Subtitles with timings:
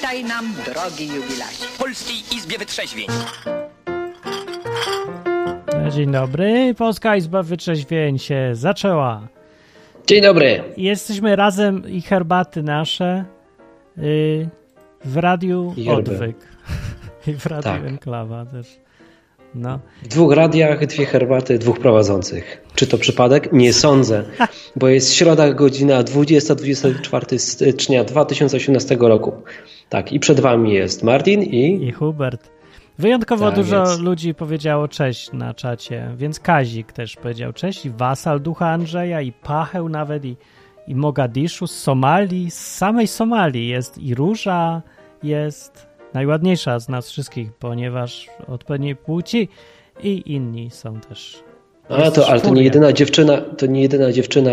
[0.00, 1.64] Witaj nam, drogi jubilacie.
[1.74, 3.06] W Polskiej Izbie Wytrzeźwień.
[5.96, 9.28] Dzień dobry, Polska Izba Wytrzeźwień się zaczęła.
[10.06, 10.62] Dzień dobry.
[10.76, 13.24] Jesteśmy razem i herbaty nasze
[13.98, 14.48] y,
[15.04, 15.88] w Radiu I.
[15.88, 16.36] Odwyk.
[17.26, 17.84] I w Radiu Tak.
[17.84, 18.80] Enklawa też.
[19.54, 19.78] No.
[20.02, 22.62] W dwóch radiach, dwie herbaty, dwóch prowadzących.
[22.74, 23.52] Czy to przypadek?
[23.52, 24.24] Nie sądzę,
[24.76, 29.32] bo jest środa, godzina 20-24 stycznia 2018 roku.
[29.90, 31.86] Tak, i przed wami jest Martin i...
[31.86, 32.50] I Hubert.
[32.98, 37.90] Wyjątkowo Tak, dużo więc- ludzi powiedziało cześć na czacie, więc Kazik też powiedział cześć i
[37.90, 40.36] Wasal ducha Andrzeja i Pacheł nawet i,
[40.86, 44.82] i Mogadiszu z Somalii, z samej Somalii jest i Róża
[45.22, 49.48] jest najładniejsza z nas wszystkich, ponieważ odpowiedniej płci
[50.02, 51.42] i inni są też.
[51.90, 54.50] A to, ale to nie jedyna dziewczyna, to nie jedyna dziewczyna,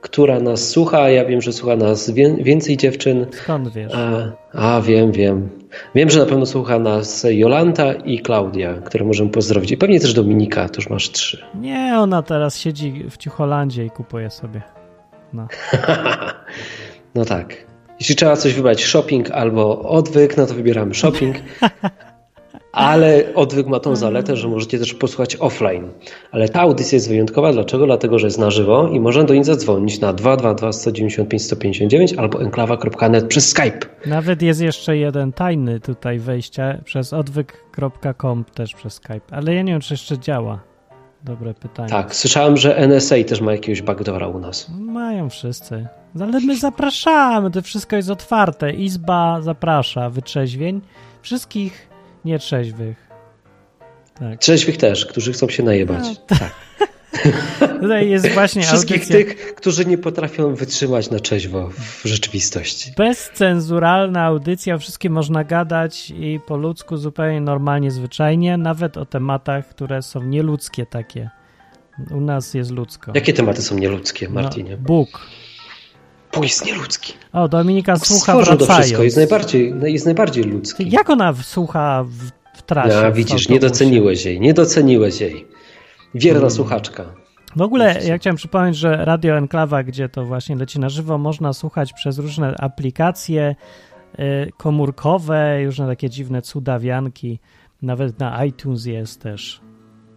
[0.00, 1.10] która nas słucha.
[1.10, 3.26] Ja wiem, że słucha nas wię, więcej dziewczyn.
[3.30, 3.92] Skąd wiesz?
[3.94, 5.48] A, a wiem, wiem.
[5.94, 9.70] Wiem, że na pewno słucha nas Jolanta i Klaudia, które możemy pozdrowić.
[9.70, 11.44] I pewnie też Dominika, to już masz trzy.
[11.54, 14.62] Nie, ona teraz siedzi w Ciucholandzie i kupuje sobie.
[15.32, 15.48] No.
[17.14, 17.54] No tak.
[18.00, 21.36] Jeśli trzeba coś wybrać, shopping albo odwyk, no to wybieramy shopping.
[22.72, 25.88] Ale odwyk ma tą zaletę, że możecie też posłuchać offline.
[26.32, 27.52] Ale ta audycja jest wyjątkowa.
[27.52, 27.86] Dlaczego?
[27.86, 32.42] Dlatego, że jest na żywo i można do niej zadzwonić na 222 195 159 albo
[32.42, 33.78] enklawa.net przez Skype.
[34.06, 39.72] Nawet jest jeszcze jeden tajny tutaj wejście przez odwyk.com też przez Skype, ale ja nie
[39.72, 40.60] wiem, czy jeszcze działa.
[41.24, 41.88] Dobre pytanie.
[41.88, 44.70] Tak, słyszałem, że NSA też ma jakiegoś backdoora u nas.
[44.78, 45.86] Mają wszyscy.
[46.20, 48.72] Ale my zapraszamy, to wszystko jest otwarte.
[48.72, 50.80] Izba zaprasza, wytrzeźwień,
[51.22, 51.89] wszystkich
[52.24, 53.08] nietrzeźwych.
[54.18, 54.38] Tak.
[54.38, 56.04] Trzeźwych też, którzy chcą się najebać.
[56.04, 56.54] No, tak.
[57.80, 62.92] Tutaj jest właśnie Wszystkich audycja tych, którzy nie potrafią wytrzymać na trzeźwo w rzeczywistości.
[62.96, 69.68] bezcenzuralna audycja, o wszystkim można gadać i po ludzku zupełnie normalnie, zwyczajnie, nawet o tematach,
[69.68, 71.30] które są nieludzkie takie.
[72.10, 73.12] U nas jest ludzko.
[73.14, 74.76] Jakie tematy są nieludzkie, No, Martinie?
[74.76, 75.26] Bóg.
[76.34, 77.12] Bóg jest nieludzki.
[77.32, 78.84] O, Dominika słucha Stworzył to wracając.
[78.84, 80.90] wszystko, jest najbardziej, jest najbardziej ludzki.
[80.90, 82.96] Jak ona słucha w, w trasie?
[82.96, 85.46] Ja, w widzisz, nie doceniłeś jej, nie doceniłeś jej.
[86.14, 86.50] Wierna Hmm.
[86.56, 87.04] słuchaczka.
[87.56, 91.52] W ogóle ja chciałem przypomnieć, że Radio Enklawa, gdzie to właśnie leci na żywo, można
[91.52, 93.54] słuchać przez różne aplikacje
[94.18, 97.38] y, komórkowe, różne takie dziwne cudawianki.
[97.82, 99.60] Nawet na iTunes jest też.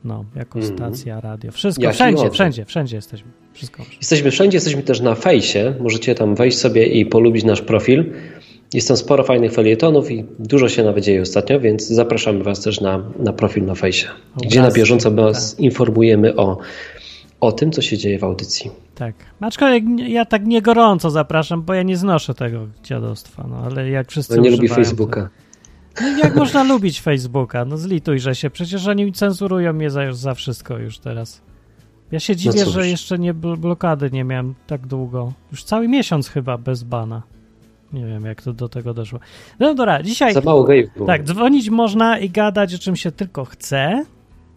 [0.04, 0.78] No, jako Mhm.
[0.78, 1.52] stacja radio.
[1.52, 3.32] Wszystko, wszędzie, wszędzie, wszędzie jesteśmy.
[3.54, 3.84] Wszystko.
[3.98, 5.74] Jesteśmy wszędzie, jesteśmy też na fejsie.
[5.80, 8.14] Możecie tam wejść sobie i polubić nasz profil.
[8.74, 12.82] Jest tam sporo fajnych felietonów i dużo się nawet dzieje ostatnio, więc zapraszamy Was też
[12.82, 14.08] na, na profil na fejsie,
[14.44, 15.20] gdzie na bieżąco tak.
[15.20, 16.58] Was informujemy o,
[17.40, 18.72] o tym, co się dzieje w audycji.
[18.96, 19.16] Tak.
[19.42, 23.46] Aczkolwiek ja tak nie gorąco zapraszam, bo ja nie znoszę tego dziadostwa.
[23.50, 25.22] No, ale jak wszyscy No nie lubi Facebooka.
[25.22, 25.43] To...
[26.02, 27.66] No jak można lubić Facebooka?
[27.66, 28.50] No zlitujże się.
[28.50, 31.42] Przecież oni cenzurują mnie za, za wszystko już teraz.
[32.12, 35.34] Ja się dziwię, No że jeszcze nie bl- blokady nie miałem tak długo.
[35.52, 37.22] Już cały miesiąc chyba bez bana.
[37.94, 39.20] Nie wiem, jak to do tego doszło.
[39.60, 41.08] No dobra, dzisiaj Za mało gejów było.
[41.08, 44.06] tak, dzwonić można i gadać o czym się tylko chce.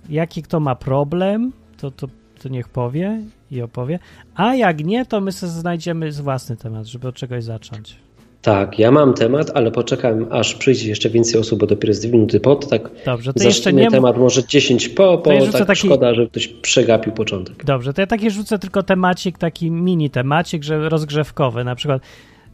[0.08, 2.06] Jaki kto ma problem, to, to,
[2.42, 3.20] to niech powie
[3.50, 3.98] i opowie.
[4.34, 7.96] A jak nie, to my sobie znajdziemy własny temat, żeby od czegoś zacząć.
[8.42, 12.12] Tak, ja mam temat, ale poczekam, aż przyjdzie jeszcze więcej osób, bo dopiero jest dwie
[12.12, 13.90] minuty po, to tak Dobrze, to jeszcze nie...
[13.90, 17.64] temat może 10 po, ja bo rzucę tak taki- szkoda, żeby ktoś przegapił początek.
[17.64, 21.64] Dobrze, to ja taki rzucę tylko temacik, taki mini temacik, że rozgrzewkowy.
[21.64, 22.02] Na przykład,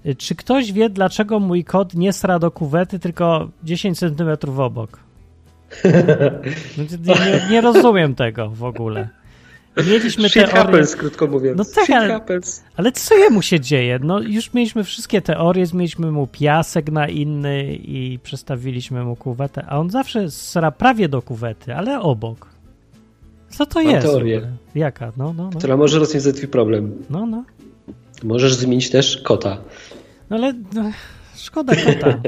[0.06, 4.98] y, czy ktoś wie, dlaczego mój kot nie sra do kuwety, tylko 10 centymetrów obok?
[7.06, 9.08] Nie, nie rozumiem tego w ogóle.
[9.76, 11.58] Mieliśmy Shit teorię, happens, krótko mówiąc.
[11.58, 12.64] No tak, Shit ale- happens.
[12.76, 13.98] ale co jemu się dzieje?
[14.02, 19.78] No już mieliśmy wszystkie teorie, zmieniliśmy mu piasek na inny i przestawiliśmy mu kuwetę, a
[19.78, 22.46] on zawsze sra prawie do kuwety, ale obok.
[23.48, 24.06] Co to Mam jest?
[24.06, 24.42] teorię.
[24.74, 25.12] Jaka?
[25.16, 25.58] No, no, no.
[25.58, 26.92] Która może rozwiązać twój problem.
[27.10, 27.44] No, no.
[28.24, 29.58] Możesz zmienić też kota.
[30.30, 30.90] No ale no,
[31.36, 32.18] szkoda kota.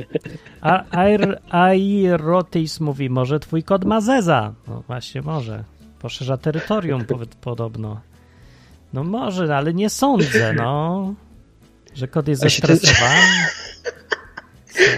[0.60, 4.54] A Air, Airotis mówi, może twój kot ma zeza.
[4.68, 5.64] No właśnie, może.
[6.04, 8.00] Poszerza terytorium po, podobno.
[8.92, 11.14] No może, ale nie sądzę, no.
[11.94, 13.20] Że kot jest zestresowany.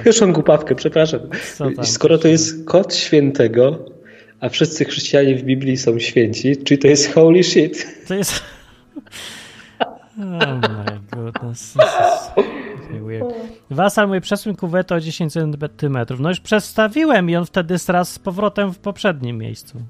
[0.04, 1.20] Już mam głupawkę, przepraszam.
[1.82, 3.84] Skoro to jest kot świętego,
[4.40, 7.86] a wszyscy chrześcijanie w Biblii są święci, czyli to jest holy shit.
[8.08, 8.42] To jest...
[10.18, 11.74] Oh my goodness.
[13.70, 15.58] Wasal mój przesuń kuwetę o 10 cm.
[16.18, 19.82] No już przestawiłem i on wtedy stras z powrotem w poprzednim miejscu.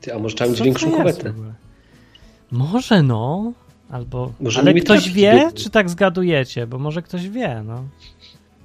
[0.00, 1.14] Ty, a może trzeba mieć większą ogóle?
[2.52, 3.52] Może no.
[3.90, 4.32] Albo.
[4.40, 5.52] Może ale ktoś trafić wie, biedny.
[5.52, 6.66] czy tak zgadujecie?
[6.66, 7.84] Bo może ktoś wie, no.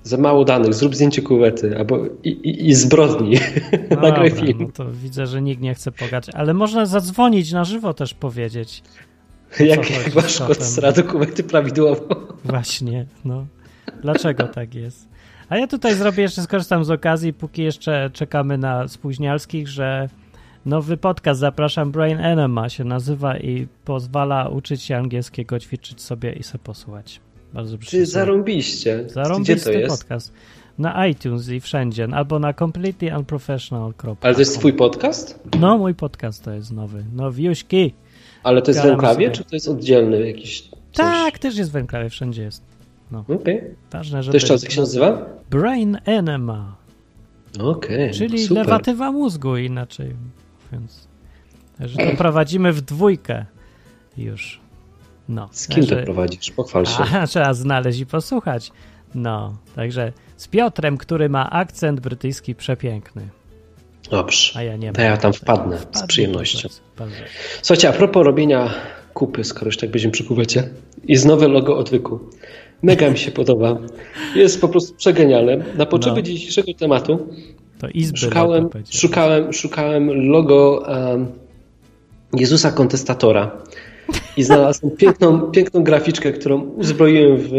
[0.04, 3.38] za mało danych, zrób zdjęcie kuwety albo i, i, i zbrodni.
[3.90, 4.58] No Nagraj dobra, film.
[4.62, 8.84] no to widzę, że nikt nie chce pogadać, ale można zadzwonić na żywo też powiedzieć.
[9.60, 10.68] Jak z wasz kotem?
[10.68, 12.08] sra do kuwety prawidłowo.
[12.46, 13.46] Właśnie, no.
[14.02, 15.08] Dlaczego tak jest?
[15.50, 20.10] A ja tutaj zrobię jeszcze, skorzystam z okazji, póki jeszcze czekamy na spóźnialskich, że
[20.66, 26.44] nowy podcast Zapraszam Brain Enema się nazywa i pozwala uczyć się angielskiego, ćwiczyć sobie i
[26.44, 27.20] sobie posłuchać.
[27.54, 28.12] Bardzo Ty przyjemnie.
[28.12, 28.96] zarąbiście.
[28.98, 30.00] Gdzie to Zarąbisty jest?
[30.00, 30.34] podcast.
[30.78, 34.16] Na iTunes i wszędzie, albo na completelyunprofessional.com.
[34.22, 35.40] Ale to jest twój podcast?
[35.60, 37.04] No, mój podcast to jest nowy.
[37.14, 37.94] Nowiuśki.
[38.44, 39.32] Ale to jest w sobie.
[39.32, 40.72] czy to jest oddzielny jakiś coś?
[40.94, 42.64] Tak, też jest w enklawie, wszędzie jest.
[43.28, 43.62] Okej.
[43.92, 44.32] Ważne, żeby...
[44.32, 45.26] To jeszcze raz jak się nazywa?
[45.52, 46.76] Brain Enema.
[47.60, 48.66] Okej, Czyli super.
[48.66, 50.16] lewatywa mózgu inaczej
[50.76, 51.08] mówiąc.
[51.78, 53.46] Także to prowadzimy w dwójkę
[54.18, 54.60] już.
[55.30, 55.50] No.
[55.52, 56.52] Z kim to prowadzisz?
[56.52, 57.04] Pochwal się.
[57.14, 58.72] A, trzeba znaleźć i posłuchać.
[59.16, 63.30] No, także z Piotrem, który ma akcent brytyjski przepiękny,
[64.12, 64.60] Dobrze.
[64.60, 64.96] a ja nie mam.
[64.96, 66.70] To ja tam wpadnę z przyjemnością.
[66.98, 67.16] bardzo-
[67.62, 68.74] Słuchajcie, a propos robienia
[69.14, 70.70] kupy, skoro już tak będziemy przy kuwecie,
[71.04, 72.20] jest nowe logo odwyku.
[72.84, 73.78] Mega mi się podoba.
[74.36, 75.58] Jest po prostu przegenialne.
[75.78, 76.22] Na potrzeby No.
[76.22, 77.28] dzisiejszego tematu
[77.80, 81.28] To izby szukałem, logo szukałem, szukałem logo um,
[82.34, 83.52] Jezusa Kontestatora
[84.38, 87.52] i znalazłem piękną, piękną graficzkę, którą uzbroiłem w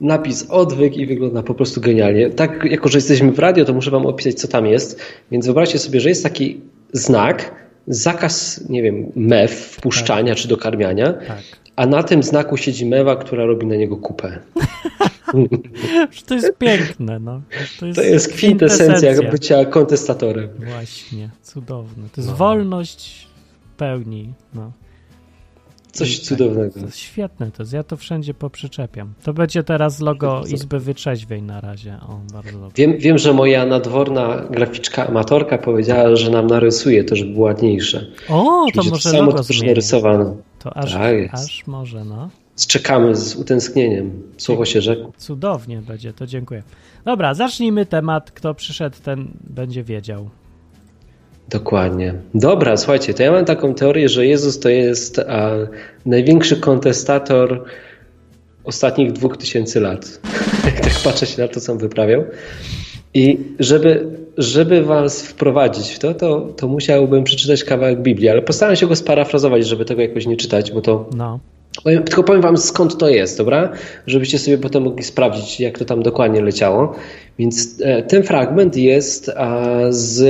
[0.00, 2.30] napis odwyk i wygląda po prostu genialnie.
[2.30, 5.00] Tak, jako że jesteśmy w radio, to muszę wam opisać, co tam jest.
[5.30, 6.60] Więc wyobraźcie sobie, że jest taki
[6.92, 7.54] znak,
[7.86, 11.42] zakaz, nie wiem, mew, wpuszczania czy dokarmiania, Tak.
[11.76, 14.38] a na tym znaku siedzi mewa, która robi na niego kupę.
[16.26, 17.40] To jest piękne, no.
[17.80, 20.48] To jest, To jest kwintesencja bycia kontestatorem.
[20.72, 22.08] Właśnie, cudowne.
[22.12, 23.28] To jest wolność
[23.74, 24.72] w pełni, no.
[25.92, 26.80] Coś tak, cudownego.
[26.80, 29.14] To jest świetne, to jest, ja to wszędzie poprzyczepiam.
[29.22, 30.42] To będzie teraz logo.
[30.46, 31.98] Izby Wyczeźwiej na razie.
[32.08, 32.70] O, bardzo dobrze.
[32.76, 38.06] Wiem, wiem, że moja nadworna graficzka amatorka powiedziała, że nam narysuje to, żeby było ładniejsze.
[38.28, 39.66] O, to Będzie może samo, logo zmienić.
[39.66, 40.36] narysowane.
[40.58, 42.30] To aż, Tak aż może, no.
[42.56, 44.22] Czekamy z utęsknieniem.
[44.36, 45.12] Słowo się rzekło.
[45.18, 46.62] Cudownie będzie, to dziękuję.
[47.04, 48.30] Dobra, zacznijmy temat.
[48.30, 50.30] Kto przyszedł, ten będzie wiedział.
[51.48, 52.14] Dokładnie.
[52.34, 55.50] Dobra, słuchajcie, to ja mam taką teorię, że Jezus to jest a,
[56.06, 57.64] największy kontestator
[58.64, 60.20] ostatnich dwóch tysięcy lat.
[60.66, 62.24] Jak tak patrzę się na to, co on wyprawiał.
[63.14, 64.06] I żeby,
[64.38, 68.96] żeby was wprowadzić w to, to, to musiałbym przeczytać kawałek Biblii, ale postaram się go
[68.96, 71.40] sparafrazować, żeby tego jakoś nie czytać, bo to No,
[71.82, 73.72] Powiem, tylko powiem wam skąd to jest, dobra?
[74.06, 76.94] Żebyście sobie potem mogli sprawdzić, jak to tam dokładnie leciało.
[77.38, 80.22] Więc e, ten fragment jest a, z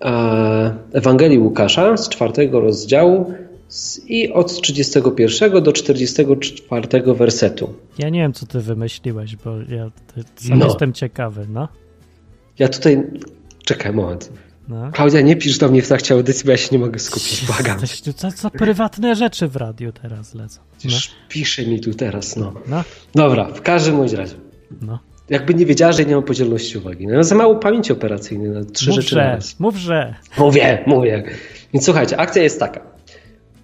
[0.00, 3.34] a, Ewangelii Łukasza, z czwartego rozdziału
[3.68, 7.74] z, i od 31 do 44 wersetu.
[7.98, 9.90] ja nie wiem, co ty wymyśliłeś, bo ja
[10.36, 10.66] sam No.
[10.66, 11.68] jestem ciekawy, no.
[12.58, 13.02] Ja tutaj...
[13.64, 14.32] Czekaj, moment.
[14.68, 14.90] No.
[14.92, 17.78] Klaudia, nie pisz do mnie w trakcie audycji, bo ja się nie mogę skupić, błagam.
[18.04, 20.60] Tu, co, co prywatne rzeczy w radiu teraz lecą.
[20.84, 20.90] No,
[21.28, 22.52] Pisze mi tu teraz, no.
[22.68, 22.84] no,
[23.14, 24.34] Dobra, w każdym bądź razie.
[24.82, 24.98] no.
[25.30, 27.06] Jakby nie wiedziała, że nie mam podzielności uwagi.
[27.06, 29.60] No, za mało pamięci operacyjnej na trzy Mów, rzeczy na że, raz.
[29.60, 30.14] mów, że.
[30.38, 31.24] Mówię, mówię.
[31.74, 32.80] Więc słuchajcie, akcja jest taka.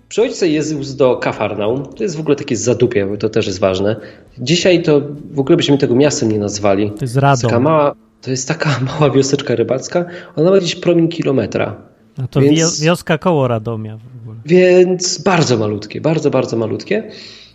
[0.09, 1.87] Przychodzi sobie Jezus do Kafarnaum.
[1.87, 3.97] To jest w ogóle takie zadupie, bo to też jest ważne.
[4.39, 5.01] Dzisiaj to
[5.31, 6.91] w ogóle byśmy tego miastem nie nazwali.
[6.99, 10.05] To jest To jest taka mała, to jest taka mała wioseczka rybacka.
[10.37, 11.77] Ona ma gdzieś promień kilometra.
[12.19, 14.41] No to Więc- wio- wioska koło Radomia w ogóle.
[14.47, 17.11] Więc bardzo malutkie, bardzo, bardzo malutkie.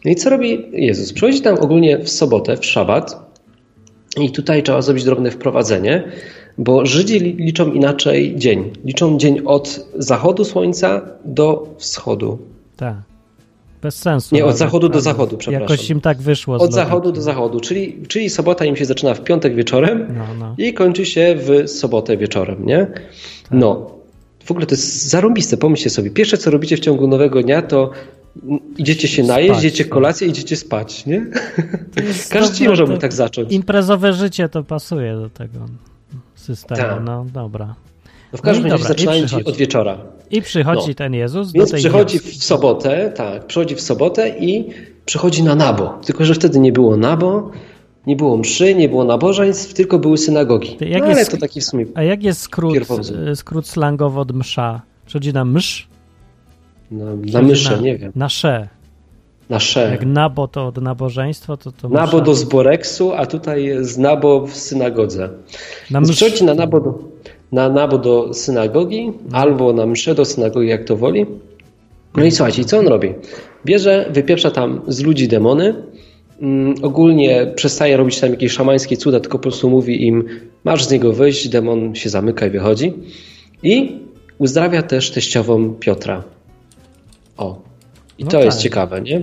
[0.05, 1.13] No i co robi Jezus?
[1.13, 3.29] Przychodzi tam ogólnie w sobotę, w szabat.
[4.21, 6.03] I tutaj trzeba zrobić drobne wprowadzenie,
[6.57, 8.71] bo Żydzi li- liczą inaczej dzień.
[8.85, 12.39] Liczą dzień od zachodu słońca do wschodu.
[12.77, 12.95] Tak.
[13.81, 14.35] Bez sensu.
[14.35, 15.61] Nie, od nawet, zachodu do zachodu, przepraszam.
[15.71, 16.55] Jakoś im tak wyszło.
[16.55, 20.55] Od zachodu do zachodu, czyli, czyli sobota im się zaczyna w piątek wieczorem No, no.
[20.57, 22.77] i kończy się w sobotę wieczorem, nie?
[22.85, 23.01] Tak.
[23.51, 23.91] No.
[24.43, 26.09] W ogóle to jest zarąbiste, pomyślcie sobie.
[26.09, 27.91] Pierwsze, co robicie w ciągu nowego dnia, to
[28.77, 29.89] idziecie się najeść, Spać, idziecie no.
[29.89, 31.25] kolację, idziecie spać, nie?
[32.29, 33.51] Każdy dobre, może tak zacząć.
[33.51, 35.59] Imprezowe życie to pasuje do tego
[36.35, 36.81] systemu.
[36.81, 37.01] Tak.
[37.03, 37.75] No dobra.
[38.33, 39.49] No w każdym No razie dobra, i zaczynają dzień przychodzi.
[39.49, 39.97] od wieczora.
[40.31, 40.93] I przychodzi No.
[40.93, 42.39] ten Jezus Więc do tej przychodzi wioski.
[42.39, 44.69] w sobotę, tak, przychodzi w sobotę i
[45.05, 45.99] przychodzi na nabo.
[46.05, 47.51] Tylko, że wtedy nie było nabo,
[48.07, 50.77] nie było mszy, nie było nabożeństw, tylko były synagogi.
[50.81, 53.27] No, ale jest- to taki w sumie A jak jest skrót, Pierwowzór.
[53.27, 54.81] y, skrót slangowo od msza?
[55.05, 55.87] Przychodzi na msz?
[56.91, 58.67] na, na na, nie wiem, Na sze.
[59.49, 59.89] na sze.
[59.91, 62.21] Jak nabo to od nabożeństwo, to to Nabo msza.
[62.25, 65.29] do zboreksu, a tutaj jest nabo w synagodze.
[65.91, 66.15] Na msz.
[66.15, 66.99] przychodzi na nabo do,
[67.51, 71.25] na nabo do synagogi, albo na mszę do synagogi, jak to woli.
[72.15, 73.13] No i słuchajcie, co on robi?
[73.65, 75.75] Bierze, wypieprza tam z ludzi demony
[76.41, 80.25] mm, ogólnie przestaje robić tam jakieś szamańskie cuda, tylko po prostu mówi im,
[80.63, 82.93] masz z niego wyjść, demon się zamyka i wychodzi.
[83.63, 83.99] I
[84.37, 86.23] uzdrawia też teściową Piotra.
[87.37, 87.61] O,
[88.17, 88.63] i No to jest tak.
[88.63, 89.21] ciekawe, nie?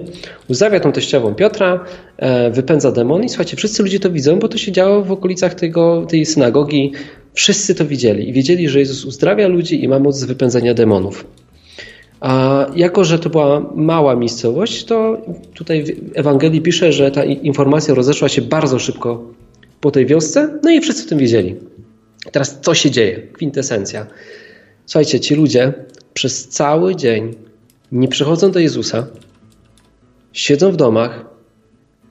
[0.49, 1.85] Uzdrawia tą teściową Piotra,
[2.17, 5.55] e, wypędza demony i słuchajcie, wszyscy ludzie to widzą, bo to się działo w okolicach
[5.55, 6.93] tego, tej synagogi.
[7.37, 11.27] Wszyscy to widzieli i wiedzieli, że Jezus uzdrawia ludzi i ma moc wypędzania demonów.
[12.21, 15.23] A jako, że to była mała miejscowość, to
[15.55, 19.33] tutaj w Ewangelii pisze, że ta informacja rozeszła się bardzo szybko
[19.81, 21.57] po tej wiosce, no i wszyscy o tym wiedzieli.
[22.33, 23.23] Teraz co się dzieje?
[23.33, 24.07] Kwintesencja.
[24.87, 25.73] Słuchajcie, ci ludzie
[26.15, 27.35] przez cały dzień
[27.93, 29.07] nie przychodzą do Jezusa,
[30.33, 31.27] siedzą w domach,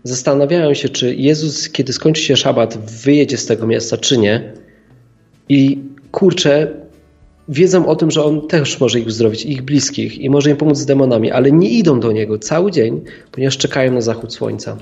[0.04, 4.65] zastanawiają się, czy Jezus, kiedy skończy się szabat, wyjedzie z tego miasta, czy nie.
[5.50, 5.80] I
[6.12, 6.68] kurczę,
[7.50, 10.78] wiedzą o tym, że On też może ich uzdrowić, ich bliskich i może im pomóc
[10.78, 14.78] z demonami, ale nie idą do Niego cały dzień, ponieważ czekają na zachód słońca.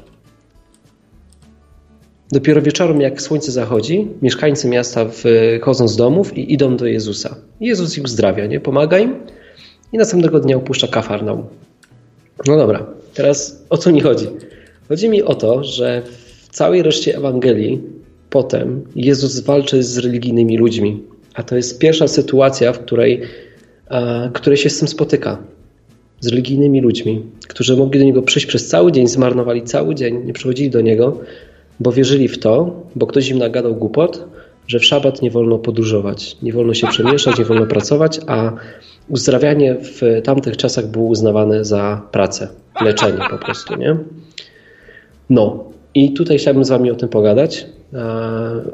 [2.32, 7.36] Dopiero wieczorem, jak słońce zachodzi, mieszkańcy miasta wychodzą z domów i idą do Jezusa.
[7.62, 8.60] Jezus ich uzdrawia, nie?
[8.60, 9.15] Pomaga im
[9.93, 11.46] i następnego dnia opuszcza Kafarnaum.
[12.48, 14.27] No dobra, teraz o co mi chodzi?
[14.89, 16.01] Chodzi mi o to, że
[16.41, 17.82] w całej reszcie Ewangelii
[18.33, 23.21] potem Jezus walczy z religijnymi ludźmi, a to jest pierwsza sytuacja, w której,
[23.89, 25.37] e, której się z tym spotyka.
[26.19, 30.33] Z religijnymi ludźmi, którzy mogli do Niego przyjść przez cały dzień, zmarnowali cały dzień, nie
[30.33, 31.19] przychodzili do Niego,
[31.79, 34.25] bo wierzyli w to, bo ktoś im nagadał głupot,
[34.67, 38.53] że w szabat nie wolno podróżować, nie wolno się przemieszczać, nie wolno pracować, a
[39.09, 42.47] uzdrawianie w tamtych czasach było uznawane za pracę,
[42.81, 43.97] leczenie po prostu, nie?
[45.29, 45.63] No
[45.95, 47.65] i tutaj chciałbym z wami o tym pogadać,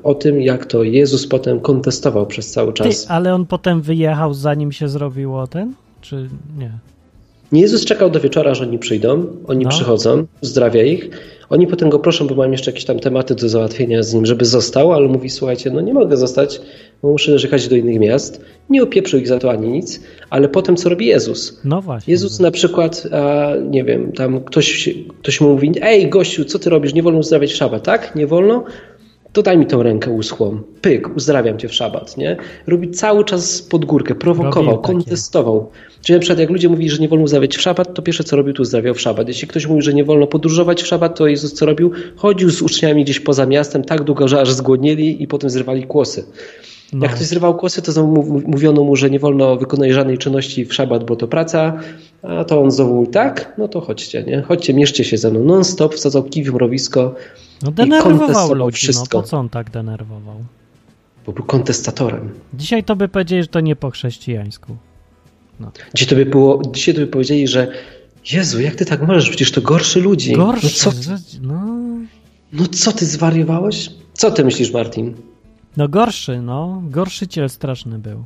[0.03, 3.05] o tym jak to Jezus potem kontestował przez cały Ty, czas.
[3.09, 5.73] ale on potem wyjechał, zanim się zrobiło ten?
[6.01, 6.71] Czy nie?
[7.51, 9.69] Jezus czekał do wieczora, że oni przyjdą, oni No.
[9.69, 11.09] przychodzą, zdrawia ich.
[11.49, 14.45] Oni potem go proszą, bo mają jeszcze jakieś tam tematy do załatwienia z nim, żeby
[14.45, 16.61] został, ale mówi, słuchajcie, no nie mogę zostać,
[17.01, 18.41] bo muszę jechać do innych miast.
[18.69, 21.59] Nie opieprzył ich za to ani nic, ale potem co robi Jezus?
[21.63, 22.11] No właśnie.
[22.11, 24.89] Jezus na przykład, a, nie wiem, tam ktoś,
[25.21, 28.15] ktoś mu mówi, ej gościu, co ty robisz, nie wolno uzdrawiać w szabat, tak?
[28.15, 28.63] Nie wolno?
[29.33, 30.61] To daj mi tą rękę uschłą.
[30.81, 32.37] Pyk, uzdrawiam cię w szabat, nie?
[32.67, 34.93] Robi cały czas pod górkę, prowokował, Robił takie.
[34.93, 35.69] kontestował.
[36.01, 38.35] Czyli na przykład jak ludzie mówili, że nie wolno uzdrawiać w szabat, to pierwsze co
[38.35, 39.27] robił, to uzdrawiał w szabat.
[39.27, 41.91] Jeśli ktoś mówił, że nie wolno podróżować w szabat, to Jezus co robił?
[42.15, 46.23] Chodził z uczniami gdzieś poza miastem tak długo, że aż zgłodnieli i potem zrywali kłosy.
[46.93, 47.05] No.
[47.05, 50.65] Jak ktoś zrywał kłosy, to znowu mów- mówiono mu, że nie wolno wykonać żadnej czynności
[50.65, 51.79] w szabat, bo to praca,
[52.23, 54.41] a to on znowu mówi, tak, no to chodźcie, nie?
[54.41, 57.15] Chodźcie, mieszcie się ze mną non-stop, wsadzał kij w mrowisko,
[57.63, 59.17] No denerwował ludzi, wszystko.
[59.17, 60.35] no po co on tak denerwował?
[61.25, 62.29] bo był kontestatorem.
[62.53, 64.75] Dzisiaj to by powiedzieli, że to nie po chrześcijańsku.
[65.95, 67.67] Dzisiaj to by, było, dzisiaj to by powiedzieli, że
[68.31, 70.33] Jezu, jak ty tak możesz, przecież to gorszy ludzi.
[70.33, 70.91] Gorszy, No co,
[71.41, 71.61] no,
[72.53, 73.89] no co ty zwariowałeś?
[74.13, 75.13] Co ty myślisz, Martin?
[75.79, 78.23] No gorszy, no, gorszyciel straszny był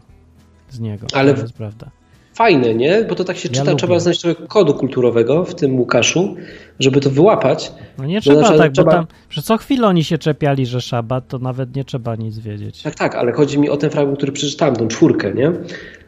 [0.69, 1.87] z niego, Ale- to jest prawda.
[2.35, 3.03] Fajne, nie?
[3.09, 3.99] Bo to tak się Ja czyta, trzeba lubię.
[4.01, 6.35] znać trochę kodu kulturowego w tym Łukaszu,
[6.79, 7.71] żeby to wyłapać.
[7.97, 10.81] No nie trzeba znaczy, tak, trzeba- bo tam, że co chwilę oni się czepiali, że
[10.81, 12.81] szabat, to nawet nie trzeba nic wiedzieć.
[12.81, 15.51] Tak, tak, ale chodzi mi o ten fragment, który przeczytałem, tą czwórkę, nie?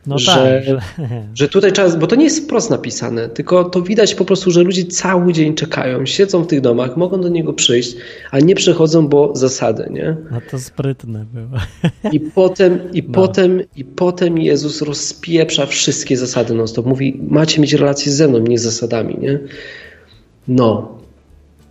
[0.08, 0.64] No że- tak,
[1.40, 4.64] że, tutaj trzeba, bo to nie jest wprost napisane, tylko to widać po prostu, że
[4.64, 7.96] ludzie cały dzień czekają, siedzą w tych domach, mogą do niego przyjść,
[8.32, 10.16] a nie przychodzą, bo zasady, nie?
[10.32, 11.60] no to sprytne było.
[12.14, 13.14] I potem, i No.
[13.14, 16.86] potem, i potem Jezus rozpieprza wszystkie zasady non stop.
[16.86, 19.40] Mówi, macie mieć relacje ze mną, nie z zasadami, nie?
[20.48, 20.96] No.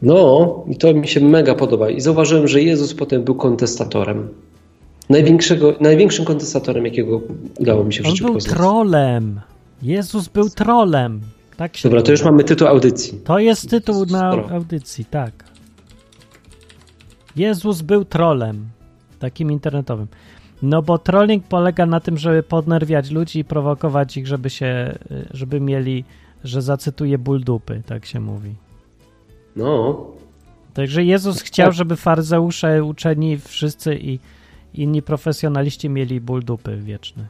[0.02, 1.90] No, i to mi się mega podoba.
[1.90, 4.28] I zauważyłem, że Jezus potem był kontestatorem.
[5.10, 7.20] Największego, największym kontestatorem, jakiego
[7.58, 8.54] udało mi się w On życiu był poznać.
[8.54, 9.40] trolem.
[9.82, 11.20] Jezus był trolem.
[11.56, 13.20] Tak Dobra, to już mamy tytuł audycji.
[13.24, 15.44] To jest tytuł na audycji, tak.
[17.36, 18.68] Jezus był trolem.
[19.18, 20.06] Takim internetowym.
[20.62, 25.26] No bo trolling polega na tym, żeby podnerwiać ludzi i prowokować ich, żeby się, y,
[25.30, 26.04] żeby mieli,
[26.44, 28.54] że zacytuję ból dupy, tak się mówi.
[29.56, 30.06] No,
[30.74, 31.74] Także Jezus chciał, Tak.
[31.74, 34.18] żeby faryzeusze, uczeni wszyscy i
[34.74, 37.26] inni profesjonaliści mieli ból dupy wieczny.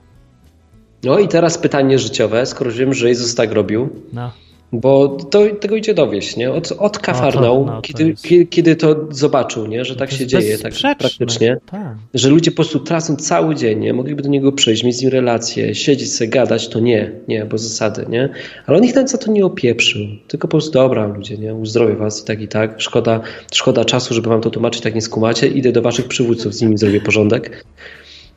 [1.04, 4.32] no i teraz pytanie życiowe, skoro wiem, że Jezus tak robił, No.
[4.80, 6.52] Bo to, tego idzie dowieść, nie?
[6.52, 9.84] Od, od Kafarnaum, no to kiedy, jest- kiedy, to zobaczył, nie?
[9.84, 11.56] że tak się dzieje, tak praktycznie.
[11.70, 11.96] Tak.
[12.14, 13.92] że ludzie po prostu tracą cały dzień, nie?
[13.92, 17.58] Mogliby do niego przyjść, mieć z nim relacje, siedzieć sobie, gadać, to nie, nie, bo
[17.58, 18.28] zasady, nie?
[18.66, 21.54] Ale on ich nawet za to nie opieprzył, tylko po prostu, dobra ludzie, nie?
[21.54, 23.20] Uzdrowię was i tak i tak, szkoda,
[23.52, 26.78] szkoda czasu, żeby wam to tłumaczyć, tak nie skumacie, idę do waszych przywódców, z nimi
[26.78, 27.64] zrobię porządek.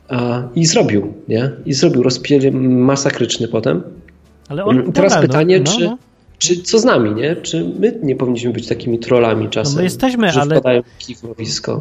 [0.08, 1.50] A, I zrobił, nie?
[1.66, 3.82] I zrobił rozpiel masakryczny potem.
[4.48, 5.78] Ale on, Mm, teraz dobra, pytanie, no, no.
[5.78, 6.07] Czy
[6.64, 7.36] co z nami, nie?
[7.36, 9.72] Czy my nie powinniśmy być takimi trollami czasem?
[9.72, 10.82] No my jesteśmy, ale-.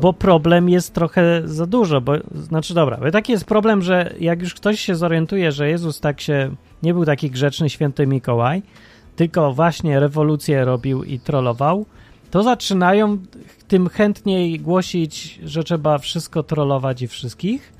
[0.01, 4.41] Bo problem jest trochę za dużo, bo znaczy dobra, bo taki jest problem, że jak
[4.41, 8.61] już ktoś się zorientuje, że Jezus tak się nie był taki grzeczny święty Mikołaj,
[9.15, 11.85] tylko właśnie rewolucję robił i trollował,
[12.31, 13.17] to zaczynają
[13.67, 17.76] tym chętniej głosić, że trzeba wszystko trollować i wszystkich.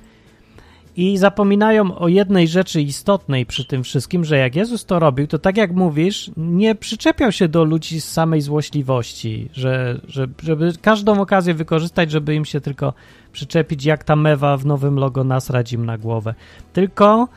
[0.98, 5.40] I zapominają o jednej rzeczy istotnej przy tym wszystkim, że jak Jezus to robił, to
[5.40, 11.22] tak jak mówisz, nie przyczepiał się do ludzi z samej złośliwości, że, że, żeby każdą
[11.22, 12.94] okazję wykorzystać, żeby im się tylko
[13.32, 16.36] przyczepić, jak ta mewa w nowym logo nasrać im na głowę.
[16.74, 17.28] Tylko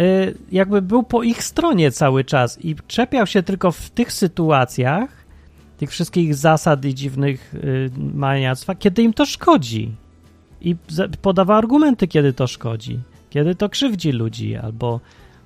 [0.00, 5.10] y, jakby był po ich stronie cały czas i czepiał się tylko w tych sytuacjach,
[5.76, 9.92] tych wszystkich zasad i dziwnych y, maniactwa, kiedy im to szkodzi.
[10.60, 10.76] I
[11.22, 12.98] podawał argumenty, kiedy to szkodzi,
[13.30, 15.00] kiedy to krzywdzi ludzi, albo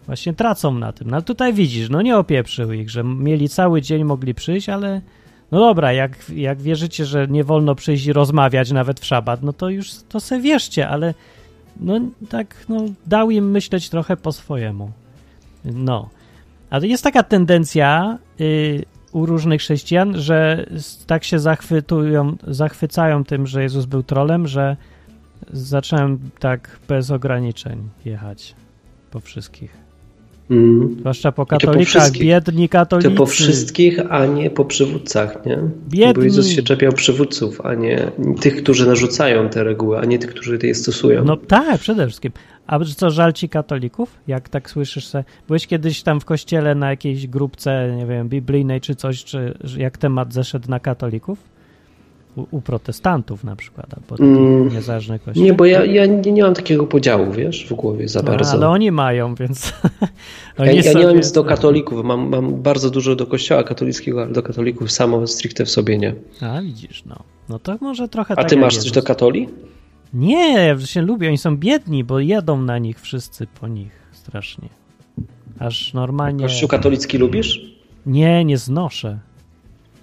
[0.07, 1.11] właśnie tracą na tym.
[1.11, 5.00] No tutaj widzisz, no nie opieprzył ich, że mieli cały dzień, mogli przyjść, ale
[5.52, 9.52] no dobra, jak, jak wierzycie, że nie wolno przyjść i rozmawiać nawet w szabat, no
[9.52, 11.14] to już to se wierzcie, ale
[11.81, 14.90] no tak, no dał im myśleć trochę po swojemu.
[15.64, 16.09] No.
[16.71, 20.66] Ale jest taka tendencja y, u różnych chrześcijan, że
[21.07, 24.76] tak się zachwytują, zachwycają tym, że Jezus był trolem, że
[25.52, 28.54] zacząłem tak bez ograniczeń jechać
[29.11, 29.82] po wszystkich.
[30.50, 30.96] Mm.
[31.00, 32.22] Zwłaszcza po po katolikach, wszystkich.
[32.22, 33.11] biedni To katolicy.
[33.11, 35.58] po wszystkich, a nie po przywódcach, nie?
[35.88, 36.14] Biedni.
[36.14, 40.30] Bo Jezus się czepiał przywódców, a nie tych, którzy narzucają te reguły, a nie tych,
[40.30, 41.25] którzy je stosują.
[41.25, 42.32] No tak, przede wszystkim.
[42.66, 44.20] A co, żal ci katolików?
[44.26, 45.25] Jak tak słyszysz se?
[45.49, 49.99] Byłeś kiedyś tam w kościele na jakiejś grupce, nie wiem, biblijnej czy coś, czy jak
[49.99, 51.51] temat zeszedł na katolików?
[52.36, 55.46] U, u protestantów na przykład, albo Mm, niezależnych kościołów.
[55.46, 58.52] Nie, bo ja, ja nie, nie mam takiego podziału, wiesz, w głowie za No, bardzo.
[58.52, 60.08] ale oni mają, więc Ja,
[60.58, 64.22] oni ja nie sobie- mam nic do katolików, mam, mam bardzo dużo do kościoła katolickiego,
[64.22, 66.14] ale do katolików samo stricte w sobie nie.
[66.40, 67.16] A widzisz, no.
[67.48, 69.48] No to może trochę A tak ty masz coś do katoli?
[70.14, 74.68] Nie, się lubią, oni są biedni, bo jedą na nich wszyscy po nich strasznie.
[75.58, 76.45] Aż normalnie...
[76.45, 77.60] Kościół katolicki lubisz?
[78.06, 79.18] Nie, nie znoszę.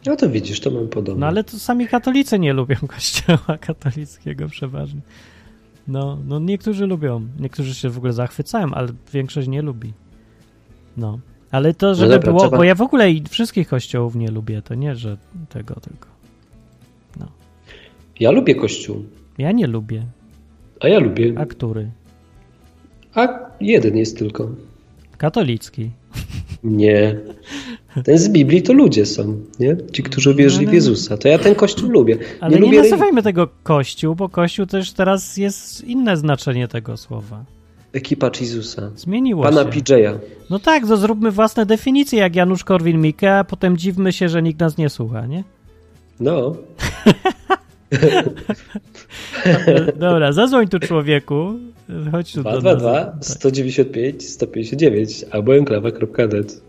[0.05, 1.19] No to widzisz, to mam podobne.
[1.19, 5.01] No ale to sami katolicy nie lubią kościoła katolickiego przeważnie.
[5.88, 9.93] No, no niektórzy lubią, niektórzy się w ogóle zachwycają, ale większość nie lubi.
[10.97, 11.19] No,
[11.51, 14.62] ale to, żeby dobra, było, trzeba- bo ja w ogóle i wszystkich kościołów nie lubię,
[14.62, 15.17] to nie, że
[15.49, 16.07] tego tylko.
[18.19, 19.03] Ja lubię kościół,
[19.38, 20.03] Ja nie lubię.
[20.79, 21.33] a ja lubię.
[21.38, 21.89] A który?
[23.15, 23.27] A
[23.62, 24.49] jeden jest tylko.
[25.17, 25.91] Katolicki.
[26.63, 27.15] Nie.
[28.04, 29.78] Ten z Biblii to ludzie są, nie?
[29.93, 31.17] Ci, którzy wierzyli w Jezusa.
[31.17, 32.17] To ja ten kościół lubię.
[32.39, 37.43] Ale nie, lubię nazywajmy tego kościół, bo kościół też teraz jest inne znaczenie tego słowa.
[37.93, 38.91] ekipa Jezusa.
[38.95, 39.69] Zmieniło Pana się.
[39.69, 40.17] PJ'a.
[40.49, 44.60] No tak, to zróbmy własne definicje, jak Janusz Korwin-Mikke, a potem dziwmy się, że nikt
[44.60, 45.43] nas nie słucha, nie?
[46.19, 46.56] No.
[49.99, 51.54] Dobra, zadzwoń tu człowieku.
[52.12, 52.60] Chodź tu do nas.
[52.62, 53.25] 222 Tak.
[53.25, 56.62] 195 159 albo enklawa.net.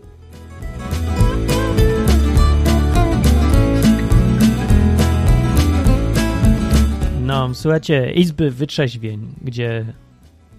[7.31, 9.85] No, słuchajcie, Izby Wytrzeźwień, gdzie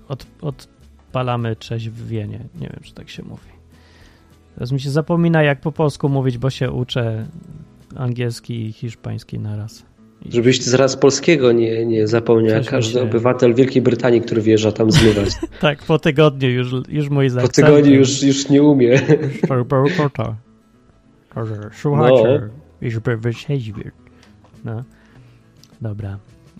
[0.08, 2.38] od, odpalamy trzeźwienie.
[2.60, 3.42] Nie wiem, czy tak się mówi.
[4.54, 7.26] Teraz mi się zapomina, jak po polsku mówić, bo się uczę
[7.96, 9.84] angielski i hiszpański naraz.
[10.26, 14.20] I- Żebyś ty zaraz polskiego nie, nie zapomniał, jak Coś każdy się- obywatel Wielkiej Brytanii,
[14.20, 15.28] który wjeżdża tam zmywać.
[15.60, 17.54] Tak, po tygodniu już, już mój Po zakcent.
[17.68, 19.00] tygodniu już, już nie umie.
[21.72, 22.48] Słuchajcie,
[22.82, 23.90] Izby Wytrzeźwień.
[24.64, 24.84] No,
[25.80, 26.18] dobra.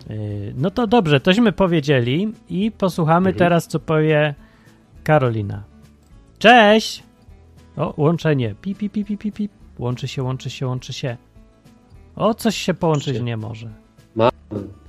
[0.09, 3.35] Yy, No to dobrze, tośmy powiedzieli i posłuchamy Mhm.
[3.35, 4.35] teraz, co powie
[5.03, 5.63] Karolina.
[6.39, 7.03] Cześć!
[7.77, 8.55] O, łączenie.
[8.61, 9.51] Pip, pip, pip, pip, pip, pip.
[9.79, 11.17] Łączy się, łączy się, łączy się.
[12.15, 13.69] O, coś się połączyć nie może.
[14.15, 14.29] Ma-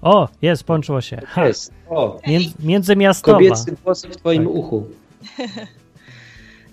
[0.02, 1.20] O, jest, połączyło się.
[1.26, 1.72] Ha, Jest.
[1.88, 3.38] O, między, międzymiastowa.
[3.38, 4.54] kobiecy głos w twoim Tak.
[4.54, 4.86] uchu.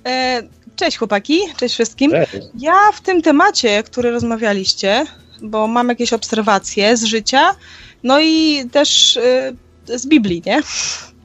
[0.06, 0.42] E,
[0.76, 2.12] Cześć chłopaki, cześć wszystkim.
[2.12, 2.48] Cześć.
[2.60, 5.06] Ja w tym temacie, który rozmawialiście,
[5.42, 7.56] bo mam jakieś obserwacje z życia,
[8.04, 9.54] no i też e,
[9.98, 10.62] z Biblii, nie?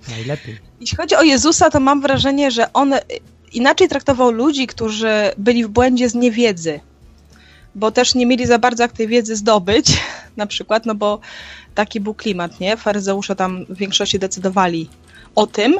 [0.08, 0.58] Najlepiej.
[0.80, 2.94] Jeśli chodzi o Jezusa, to mam wrażenie, że on
[3.52, 6.80] inaczej traktował ludzi, którzy byli w błędzie z niewiedzy,
[7.74, 10.00] bo też nie mieli za bardzo jak tej wiedzy zdobyć,
[10.36, 11.20] na przykład, no bo
[11.74, 12.76] taki był klimat, nie?
[12.76, 14.88] Faryzeusze tam w większości decydowali
[15.34, 15.78] o tym,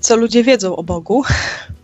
[0.00, 1.22] co ludzie wiedzą o Bogu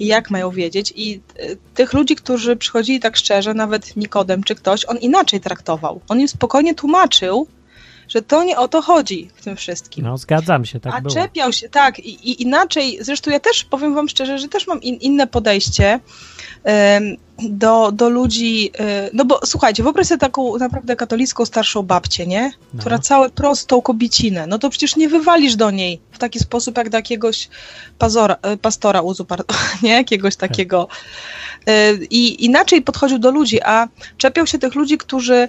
[0.00, 0.92] i jak mają wiedzieć.
[0.96, 6.00] I e, tych ludzi, którzy przychodzili tak szczerze, nawet Nikodem czy ktoś, on inaczej traktował.
[6.08, 7.46] On im spokojnie tłumaczył,
[8.08, 10.04] że to nie o to chodzi w tym wszystkim.
[10.04, 11.14] No, zgadzam się, tak A było.
[11.14, 14.82] czepiał się, tak, i, i inaczej, zresztą ja też powiem wam szczerze, że też mam
[14.82, 16.00] in, inne podejście
[17.48, 22.52] do, do ludzi, e, no bo słuchajcie, wyobraź sobie taką naprawdę katolicką starszą babcię, nie?
[22.74, 22.80] No.
[22.80, 26.88] Która całe prostą kobiecinę, no to przecież nie wywalisz do niej w taki sposób jak
[26.88, 27.48] do jakiegoś
[27.98, 29.90] pazora, e, pastora uzu, pardon, nie?
[29.90, 30.88] Jakiegoś takiego.
[31.66, 35.48] E, I inaczej podchodził do ludzi, a czepiał się tych ludzi, którzy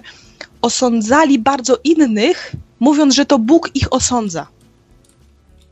[0.62, 4.46] osądzali bardzo innych, mówiąc, że to Bóg ich osądza.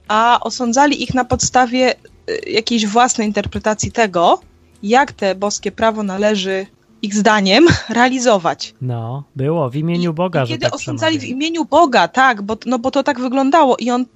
[0.09, 4.41] A osądzali ich na podstawie y, jakiejś własnej interpretacji tego,
[4.83, 6.67] jak te boskie prawo należy
[7.03, 8.75] ich zdaniem realizować.
[8.83, 12.57] No, było w imieniu I- Boga, i kiedy tak osądzali w imieniu Boga, tak, bo,
[12.67, 14.07] no bo to tak wyglądało i on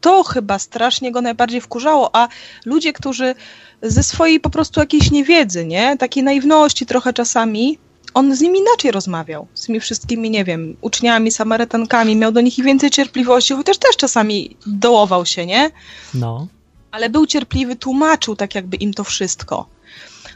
[0.00, 2.28] to chyba strasznie go najbardziej wkurzało, a
[2.64, 3.34] ludzie, którzy
[3.82, 7.78] ze swojej po prostu jakiejś niewiedzy, nie, takiej naiwności trochę czasami,
[8.14, 12.58] on z nimi inaczej rozmawiał, z tymi wszystkimi, nie wiem, uczniami, samarytankami, miał do nich
[12.58, 15.70] i więcej cierpliwości, chociaż też czasami dołował się, nie?
[16.14, 16.46] No,
[16.90, 19.66] ale był cierpliwy, tłumaczył tak jakby im to wszystko.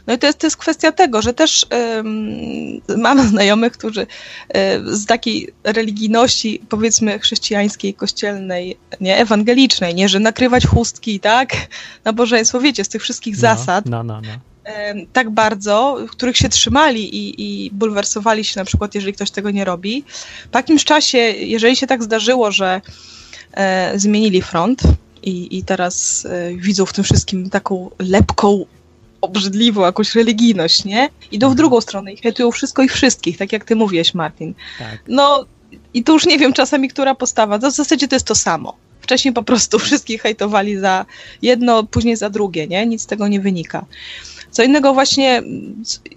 [0.07, 1.65] No i to jest, to jest kwestia tego, że też
[1.99, 4.07] ym, mam znajomych, którzy y,
[4.85, 11.55] z takiej religijności, powiedzmy, chrześcijańskiej, kościelnej, nie, ewangelicznej, nie, że nakrywać chustki, tak,
[12.05, 14.31] nabożeństwo, wiecie, z tych wszystkich no, zasad, No, no, no.
[15.13, 19.65] tak bardzo, których się trzymali i, i bulwersowali się na przykład, jeżeli ktoś tego nie
[19.65, 20.03] robi.
[20.51, 22.81] Po jakimś czasie, jeżeli się tak zdarzyło, że
[23.53, 24.81] e, zmienili front
[25.23, 28.65] i, i teraz e, widzą w tym wszystkim taką lepką,
[29.21, 31.09] obrzydliwą jakąś religijność, nie?
[31.31, 34.53] Idą w drugą stronę i hejtują wszystko i wszystkich, tak jak ty mówiłeś, Martin.
[34.79, 34.99] Tak.
[35.07, 35.45] No
[35.93, 37.59] i tu już nie wiem czasami, która postawa.
[37.59, 38.75] To w zasadzie to jest to samo.
[39.01, 41.05] Wcześniej po prostu wszystkich hejtowali za
[41.41, 42.85] jedno, później za drugie, nie?
[42.85, 43.85] Nic z tego nie wynika.
[44.51, 45.43] Co innego właśnie,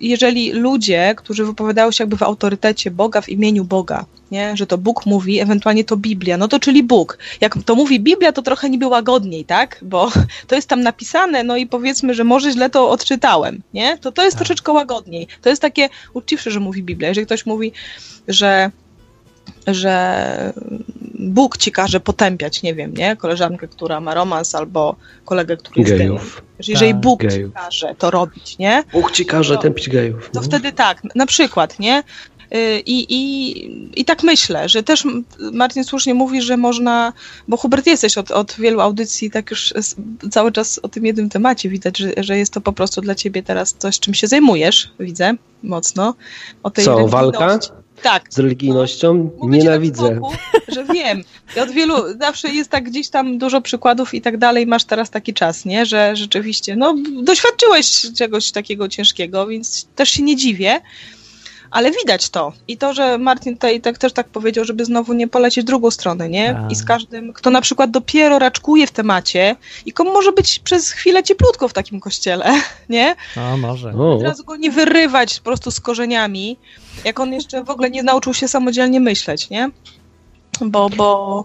[0.00, 4.56] jeżeli ludzie, którzy wypowiadają się jakby w autorytecie Boga, w imieniu Boga, nie?
[4.56, 7.18] że to Bóg mówi, ewentualnie to Biblia, no to czyli Bóg.
[7.40, 9.78] Jak to mówi Biblia, to trochę niby łagodniej, tak?
[9.82, 10.10] Bo
[10.48, 13.98] to jest tam napisane, no i powiedzmy, że może źle to odczytałem, nie?
[13.98, 14.38] To to jest Tak.
[14.46, 15.26] troszeczkę łagodniej.
[15.42, 17.08] To jest takie uczciwsze, że mówi Biblia.
[17.08, 17.72] Jeżeli ktoś mówi,
[18.28, 18.70] że
[19.66, 20.52] że
[21.18, 23.16] Bóg ci każe potępiać, nie wiem, nie?
[23.16, 25.94] Koleżankę, która ma romans, albo kolegę, który jest.
[25.94, 26.42] Gejów.
[26.58, 27.52] Że jeżeli Tak, Bóg gejów.
[27.52, 28.84] ci każe to robić, nie?
[28.92, 29.60] Bóg ci każe No.
[29.60, 30.30] tępić gejów.
[30.32, 30.42] To no.
[30.42, 32.02] wtedy tak, na przykład, nie?
[32.54, 37.12] Y, I, i, I tak myślę, że też m- Martin słusznie mówi, że można,
[37.48, 39.74] bo Hubert jesteś od, od wielu audycji, tak już
[40.30, 43.42] cały czas o tym jednym temacie widać, że, że jest to po prostu dla ciebie
[43.42, 46.14] teraz coś, czym się zajmujesz, widzę mocno.
[46.62, 47.58] O tej Co, walka?
[48.02, 50.08] Tak, Z religijnością Mówię ci nienawidzę.
[50.08, 50.34] tak boku,
[50.68, 51.22] że wiem.
[51.62, 55.34] Od wielu, zawsze jest tak gdzieś tam dużo przykładów i tak dalej, masz teraz taki
[55.34, 55.86] czas, nie?
[55.86, 60.80] Że rzeczywiście, no doświadczyłeś czegoś takiego ciężkiego, więc też się nie dziwię,
[61.70, 62.52] ale widać to.
[62.68, 65.90] I to, że Martin tutaj tak, też tak powiedział, żeby znowu nie polecieć w drugą
[65.90, 66.54] stronę, nie?
[66.54, 66.72] Tak.
[66.72, 69.56] I z każdym, kto na przykład dopiero raczkuje w temacie
[69.86, 72.44] i komu może być przez chwilę cieplutko w takim kościele,
[72.88, 73.16] nie?
[73.36, 73.92] No, może.
[73.92, 76.56] Od razu go nie wyrywać po prostu z korzeniami,
[77.04, 79.70] jak on jeszcze w ogóle nie nauczył się samodzielnie myśleć, nie?
[80.60, 81.44] Bo, bo,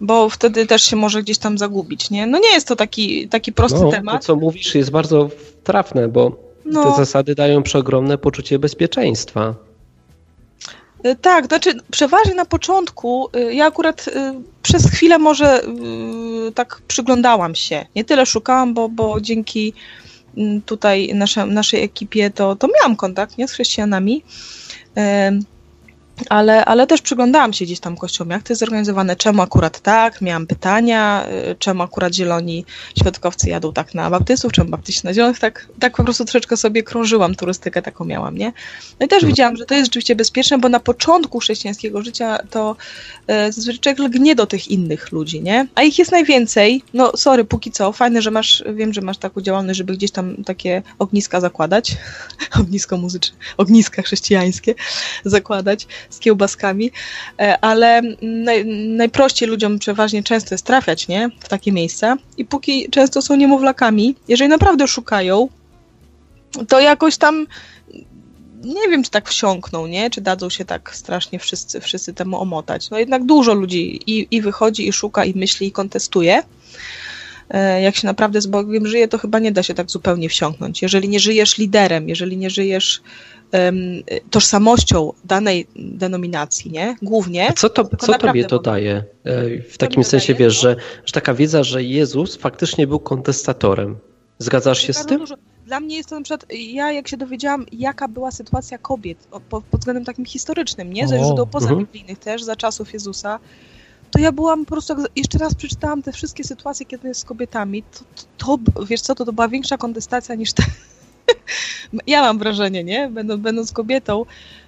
[0.00, 2.26] bo wtedy też się może gdzieś tam zagubić, nie?
[2.26, 4.24] No nie jest to taki, taki prosty no, to temat.
[4.24, 5.28] co mówisz jest bardzo
[5.64, 6.84] trafne, bo No.
[6.84, 9.54] te zasady dają przeogromne poczucie bezpieczeństwa.
[11.06, 14.12] Y, Tak, znaczy przeważnie na początku, y, ja akurat y,
[14.62, 15.60] przez chwilę może
[16.54, 17.86] tak przyglądałam się.
[17.96, 19.72] Nie tyle szukałam, bo, bo dzięki
[20.36, 24.22] mm, tutaj nasze, naszej ekipie to, to miałam kontakt nie, z chrześcijanami.
[26.28, 30.20] Ale, ale też przyglądałam się gdzieś tam kościołom, jak to jest zorganizowane, czemu akurat tak,
[30.20, 32.64] miałam pytania, y, czemu akurat zieloni
[33.00, 36.82] świadkowcy jadą tak na baptystów, czemu baptyści na zielonych, tak, tak po prostu troszeczkę sobie
[36.82, 38.52] krążyłam, turystykę taką miałam, nie?
[39.00, 39.32] No i też Mhm.
[39.32, 42.76] widziałam, że to jest rzeczywiście bezpieczne, bo na początku chrześcijańskiego życia to
[43.26, 45.66] e, zazwyczaj lgnie do tych innych ludzi, nie?
[45.74, 49.40] A ich jest najwięcej, no sorry, póki co, fajne, że masz, wiem, że masz taką
[49.40, 51.96] działalność, żeby gdzieś tam takie ogniska zakładać,
[52.60, 54.74] ognisko muzyczne, ogniska chrześcijańskie
[55.24, 56.90] zakładać z kiełbaskami,
[57.40, 61.30] e, ale naj, najprościej ludziom przeważnie często jest trafiać, nie?
[61.40, 65.48] W takie miejsca i póki często są niemowlakami, jeżeli naprawdę szukają,
[66.68, 67.46] to jakoś tam
[68.64, 70.10] nie wiem, czy tak wsiąkną, nie?
[70.10, 72.90] Czy dadzą się tak strasznie wszyscy, wszyscy temu omotać.
[72.90, 76.42] No jednak dużo ludzi i, i wychodzi, i szuka, i myśli, i kontestuje.
[77.50, 80.82] E, Jak się naprawdę z Bogiem żyje, to chyba nie da się tak zupełnie wsiąknąć.
[80.82, 83.02] Jeżeli nie żyjesz liderem, jeżeli nie żyjesz
[83.52, 83.76] em,
[84.30, 86.96] tożsamością danej denominacji, nie?
[87.02, 87.48] Głównie.
[87.48, 89.04] A co, to, Tylko co tobie to daje?
[89.24, 90.44] E, W takim sensie, daje?
[90.44, 93.96] wiesz, że, że taka wiedza, że Jezus faktycznie był kontestatorem.
[94.38, 95.18] Zgadzasz się z tym?
[95.18, 95.34] Dużo,
[95.66, 99.64] Dla mnie jest to na przykład, ja jak się dowiedziałam, jaka była sytuacja kobiet pod
[99.72, 101.08] względem takim historycznym, nie?
[101.08, 101.48] Ze O, źródeł mhm.
[101.48, 103.38] pozabiblijnych też, za czasów Jezusa,
[104.10, 107.24] to ja byłam po prostu, jak jeszcze raz przeczytałam te wszystkie sytuacje, kiedy jest z
[107.24, 108.04] kobietami, to,
[108.38, 110.62] to, to wiesz co, to, to była większa kontestacja niż te...
[112.06, 113.08] ja mam wrażenie, nie?
[113.08, 114.24] Będąc, będąc kobietą,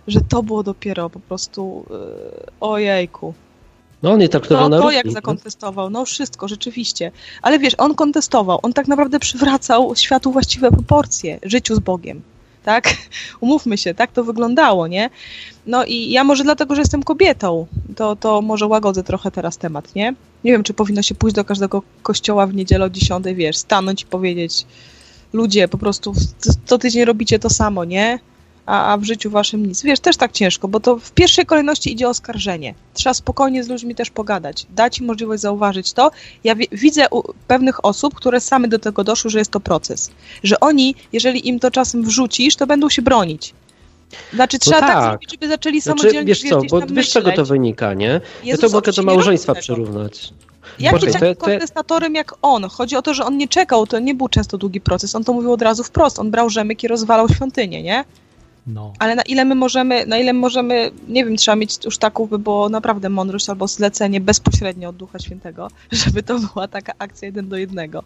[0.07, 1.97] że to było dopiero po prostu yy,
[2.61, 3.35] ojejku.
[4.03, 7.13] No on je traktował To, na to równi, jak zakontestował, no wszystko, rzeczywiście.
[7.43, 12.23] Ale wiesz, on kontestował, on tak naprawdę przywracał światu właściwe proporcje, życiu z Bogiem.
[12.71, 12.95] Tak?
[13.41, 15.11] Umówmy się, tak to wyglądało, nie?
[15.67, 19.95] No i ja może dlatego, że jestem kobietą, to, to może łagodzę trochę teraz temat,
[19.95, 20.15] nie?
[20.45, 24.03] Nie wiem, czy powinno się pójść do każdego kościoła w niedzielę o 10, wiesz, stanąć
[24.03, 24.67] i powiedzieć
[25.33, 26.13] ludzie, po prostu
[26.67, 28.19] co- tydzień robicie to samo, nie?
[28.71, 29.83] A, a w życiu waszym nic.
[29.83, 32.75] Wiesz, też tak ciężko, bo to w pierwszej kolejności idzie oskarżenie.
[32.95, 36.11] Trzeba spokojnie z ludźmi też pogadać, dać im możliwość zauważyć to.
[36.45, 40.11] Ja wi- widzę u pewnych osób, które same do tego doszły, że jest to proces.
[40.43, 43.55] Że oni, jeżeli im to czasem wrzucisz, to będą się bronić.
[44.35, 44.89] Znaczy, trzeba tak.
[44.89, 45.05] tak.
[45.05, 48.07] zrobić, żeby zaczęli Znaczy, samodzielnie wiesz co, bo wiesz czego to wynika, nie?
[48.07, 50.33] Ja Jezus to mogę do małżeństwa przyrównać.
[51.13, 52.65] Takim to- kontestatorem jak on?
[52.69, 55.15] Chodzi o to, że on nie czekał, to nie był często długi proces.
[55.15, 56.19] On to mówił od razu wprost.
[56.19, 58.05] On brał rzemyk i rozwalał świątynię, nie?
[58.67, 58.93] No.
[58.99, 62.39] Ale na ile my możemy, na ile możemy, nie wiem, trzeba mieć już taką, by
[62.39, 65.69] było naprawdę mądrość albo zlecenie bezpośrednio od Ducha Świętego,
[66.05, 68.03] żeby to była taka akcja jeden do jednego.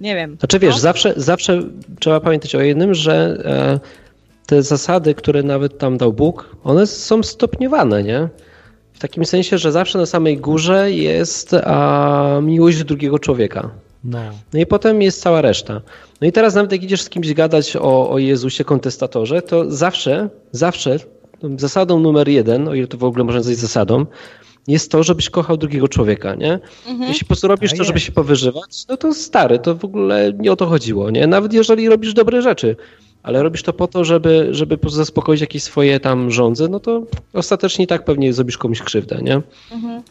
[0.00, 0.36] Nie wiem.
[0.38, 0.80] Znaczy wiesz, No.
[0.80, 1.62] zawsze, zawsze
[2.00, 3.80] trzeba pamiętać o jednym, że e,
[4.46, 8.28] te zasady, które nawet tam dał Bóg, one są stopniowane, nie?
[8.92, 13.70] W takim sensie, że zawsze na samej górze jest a, miłość drugiego człowieka.
[14.06, 14.18] No.
[14.52, 15.80] No i potem jest cała reszta.
[16.20, 20.28] No i teraz nawet jak idziesz z kimś gadać o, o Jezusie, kontestatorze, to zawsze,
[20.52, 20.98] zawsze
[21.56, 24.06] zasadą numer jeden, o ile to w ogóle można nazwać zasadą,
[24.68, 26.58] jest to, żebyś kochał drugiego człowieka, nie?
[26.88, 27.08] Mhm.
[27.08, 28.06] Jeśli po prostu robisz Tak to, żeby jest.
[28.06, 31.26] się powyżywać, no to stary, to w ogóle nie o to chodziło, nie?
[31.26, 32.76] Nawet jeżeli robisz dobre rzeczy,
[33.22, 37.84] ale robisz to po to, żeby, żeby zaspokoić jakieś swoje tam żądze, no to ostatecznie
[37.84, 39.40] i tak pewnie zrobisz komuś krzywdę, nie?
[39.72, 40.02] Mhm.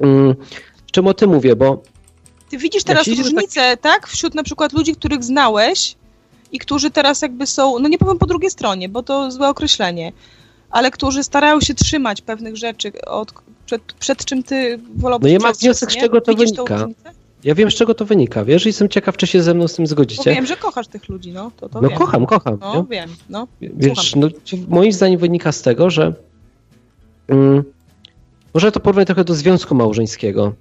[0.00, 0.34] Mm,
[0.92, 1.56] Czemu o tym mówię?
[1.56, 1.82] Bo
[2.52, 4.06] Ty widzisz teraz różnicę, tak?
[4.08, 5.94] Wśród na przykład ludzi, których znałeś
[6.52, 10.12] i którzy teraz jakby są, no nie powiem po drugiej stronie, bo to złe określenie,
[10.70, 13.32] ale którzy starają się trzymać pewnych rzeczy, od,
[13.66, 16.00] przed, przed czym ty wolałbyś No ja mam wniosek, z nie?
[16.00, 16.86] czego to Widzisz wynika.
[17.44, 18.64] ja wiem, z czego to wynika, wiesz?
[18.64, 20.34] I jestem ciekaw, czy się ze mną z tym Bo zgodzicie.
[20.34, 21.98] wiem, że kochasz tych ludzi, no to, to No wiem.
[21.98, 22.58] kocham, kocham.
[22.60, 22.84] No nie?
[22.90, 23.46] wiem, no.
[23.60, 24.28] Wiesz, no,
[24.68, 26.14] moim zdaniem wynika z tego, że
[27.28, 27.62] mm,
[28.54, 30.52] może to porównać trochę do związku małżeńskiego.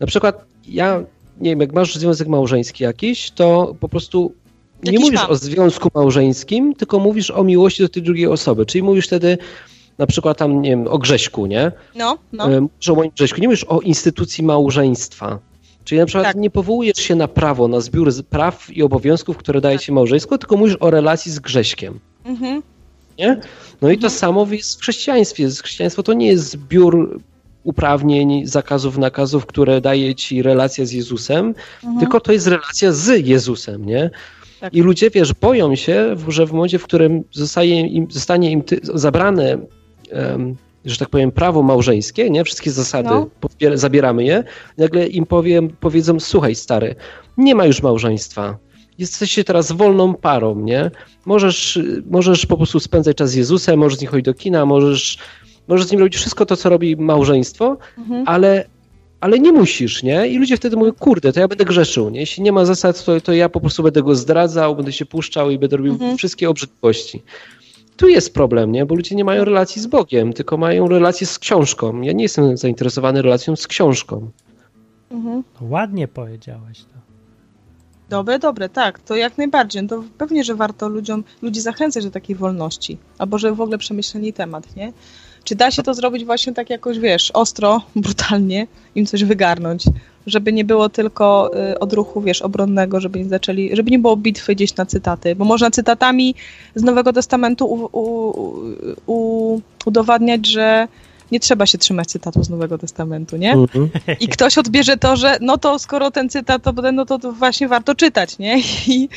[0.00, 1.02] Na przykład ja,
[1.40, 4.32] nie wiem, jak masz związek małżeński jakiś, to po prostu
[4.84, 5.30] nie Jakiś mówisz mam.
[5.30, 8.66] o związku małżeńskim, tylko mówisz o miłości do tej drugiej osoby.
[8.66, 9.38] Czyli mówisz wtedy
[9.98, 11.72] na przykład tam, nie wiem, o Grześku, nie?
[11.94, 12.52] No, no.
[12.52, 15.38] E, Mówisz o moim Grześku, nie mówisz o instytucji małżeństwa.
[15.84, 16.36] Czyli na przykład Tak.
[16.36, 20.56] nie powołujesz się na prawo, na zbiór praw i obowiązków, które daje ci małżeństwo, tylko
[20.56, 22.00] mówisz o relacji z Grześkiem.
[22.24, 22.62] Mhm.
[23.18, 23.40] Nie?
[23.82, 24.10] No i to Mhm.
[24.10, 25.48] samo jest w chrześcijaństwie.
[25.48, 27.20] Chrześcijaństwo to nie jest zbiór
[27.64, 32.00] uprawnień, zakazów, nakazów, które daje ci relacja z Jezusem, Mhm.
[32.00, 34.10] tylko to jest relacja z Jezusem, nie?
[34.60, 34.74] Tak.
[34.74, 38.80] I ludzie, wiesz, boją się, że w momencie, w którym zostaje im, zostanie im ty,
[38.82, 39.58] zabrane,
[40.10, 42.44] em, że tak powiem, prawo małżeńskie, nie?
[42.44, 43.26] Wszystkie zasady, No.
[43.40, 44.44] podbier- zabieramy je,
[44.78, 46.94] nagle im powiem, powiedzą, słuchaj stary,
[47.36, 48.58] nie ma już małżeństwa.
[48.98, 50.90] Jesteście teraz wolną parą, nie?
[51.26, 51.78] Możesz,
[52.10, 55.18] możesz po prostu spędzać czas z Jezusem, możesz z nim chodzić do kina, możesz,
[55.68, 58.24] możesz z nim robić wszystko to, co robi małżeństwo, Mhm.
[58.26, 58.64] ale,
[59.20, 60.28] ale nie musisz, nie?
[60.28, 62.20] I ludzie wtedy mówią, kurde, to ja będę grzeszył, nie?
[62.20, 65.50] Jeśli nie ma zasad, to, to ja po prostu będę go zdradzał, będę się puszczał
[65.50, 66.16] i będę robił Mhm.
[66.18, 67.22] wszystkie obrzydliwości.
[67.96, 68.86] Tu jest problem, nie?
[68.86, 72.00] Bo ludzie nie mają relacji z Bogiem, tylko mają relację z książką.
[72.02, 74.30] Ja nie jestem zainteresowany relacją z książką.
[75.10, 75.42] Mhm.
[75.60, 76.94] Ładnie powiedziałeś to.
[78.08, 79.82] Dobre, dobre, tak, to jak najbardziej.
[79.82, 83.78] No to pewnie, że warto ludziom, ludzi zachęcać do takiej wolności, albo żeby w ogóle
[83.78, 84.92] przemyśleli temat, nie?
[85.44, 89.84] Czy da się to zrobić właśnie tak jakoś, wiesz, ostro, brutalnie, im coś wygarnąć,
[90.26, 94.54] żeby nie było tylko y, odruchu, wiesz, obronnego, żeby nie zaczęli, żeby nie było bitwy
[94.54, 96.34] gdzieś na cytaty, bo można cytatami
[96.74, 98.32] z Nowego Testamentu u, u,
[99.06, 100.88] u, udowadniać, że
[101.32, 103.52] nie trzeba się trzymać cytatu z Nowego Testamentu, nie?
[103.52, 103.88] Mhm.
[104.20, 107.94] I ktoś odbierze to, że no to skoro ten cytat to no to, właśnie warto
[107.94, 108.60] czytać, nie?
[108.86, 109.08] I,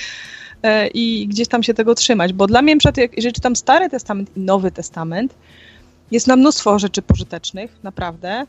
[0.63, 2.33] e, I gdzieś tam się tego trzymać.
[2.33, 5.33] Bo dla mnie, na przykład, jeżeli czytam Stary Testament i Nowy Testament,
[6.11, 8.45] jest na mnóstwo rzeczy pożytecznych, naprawdę,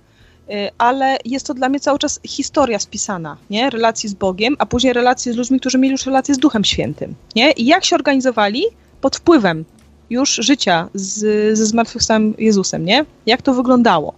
[0.50, 3.70] e, ale jest to dla mnie cały czas historia spisana, nie?
[3.70, 7.14] Relacji z Bogiem, a później relacji z ludźmi, którzy mieli już relacje z Duchem Świętym,
[7.34, 7.50] nie?
[7.50, 8.62] I jak się organizowali
[9.00, 9.64] pod wpływem
[10.10, 11.18] już życia z,
[11.58, 13.04] ze zmartwychwstałym Jezusem, nie?
[13.26, 14.14] Jak to wyglądało.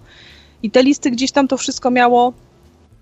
[0.63, 2.33] I te listy gdzieś tam to wszystko miało,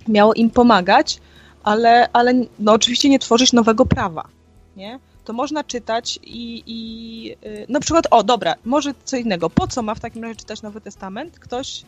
[0.08, 1.20] miało im pomagać,
[1.62, 4.24] ale, ale no oczywiście nie tworzyć nowego prawa.
[4.76, 4.98] nie?
[5.28, 9.50] To można czytać i, i y, na przykład, o dobra, może co innego.
[9.50, 11.38] Po co ma w takim razie czytać Nowy Testament?
[11.38, 11.82] Ktoś,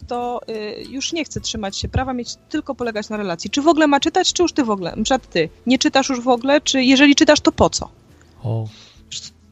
[0.00, 3.50] kto y, już nie chce trzymać się prawa, mieć tylko polegać na relacji.
[3.50, 4.96] Czy w ogóle ma czytać, czy już ty w ogóle?
[4.96, 7.88] Na przykład ty, nie czytasz już w ogóle, czy jeżeli czytasz, to po co?
[8.44, 8.68] O,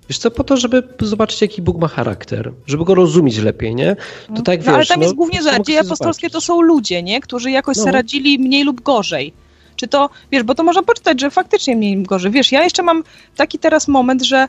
[0.09, 3.97] Wiesz co, po to, żeby zobaczyć, jaki Bóg ma charakter, żeby go rozumieć lepiej, nie?
[4.37, 6.61] To tak, no, ale wiesz, tam no, jest głównie, to że dzieje apostolskie to są
[6.61, 7.21] ludzie, nie?
[7.21, 7.93] Którzy jakoś No.
[7.93, 9.33] radzili mniej lub gorzej.
[9.79, 12.31] Czy to, wiesz, bo to można poczytać, że faktycznie mniej lub gorzej.
[12.31, 13.05] Wiesz, ja jeszcze mam
[13.37, 14.49] taki teraz moment, że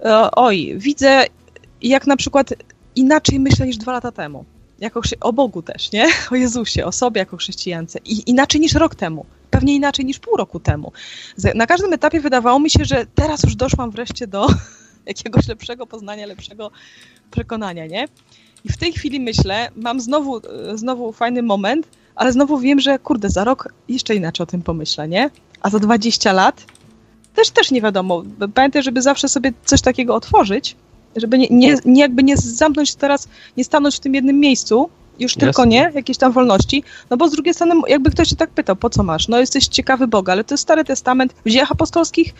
[0.00, 1.24] e, oj, widzę
[1.82, 2.54] jak na przykład
[2.96, 4.44] inaczej myślę niż dwa lata temu.
[4.80, 6.06] Jako, o Bogu też, nie?
[6.32, 7.98] O Jezusie, o sobie jako chrześcijance.
[8.04, 9.26] I inaczej niż rok temu.
[9.50, 10.92] Pewnie inaczej niż pół roku temu.
[11.54, 14.46] Na każdym etapie wydawało mi się, że teraz już doszłam wreszcie do
[15.06, 16.70] jakiegoś lepszego poznania, lepszego
[17.30, 18.08] przekonania, nie?
[18.64, 22.98] I w tej chwili myślę, mam znowu, e, znowu fajny moment, ale znowu wiem, że
[22.98, 25.30] kurde, za rok jeszcze inaczej o tym pomyślę, nie?
[25.62, 26.64] A za 20 lat
[27.34, 28.22] też też nie wiadomo.
[28.54, 30.76] Pamiętaj, żeby zawsze sobie coś takiego otworzyć,
[31.16, 35.32] żeby nie, nie, nie jakby nie zamknąć teraz, nie stanąć w tym jednym miejscu, już
[35.32, 35.46] Jasne.
[35.46, 38.76] tylko nie, jakieś tam wolności, no bo z drugiej strony, jakby ktoś się tak pytał,
[38.76, 39.28] po co masz?
[39.28, 42.34] No jesteś ciekawy Boga, ale to jest Stary Testament, w dziejach apostolskich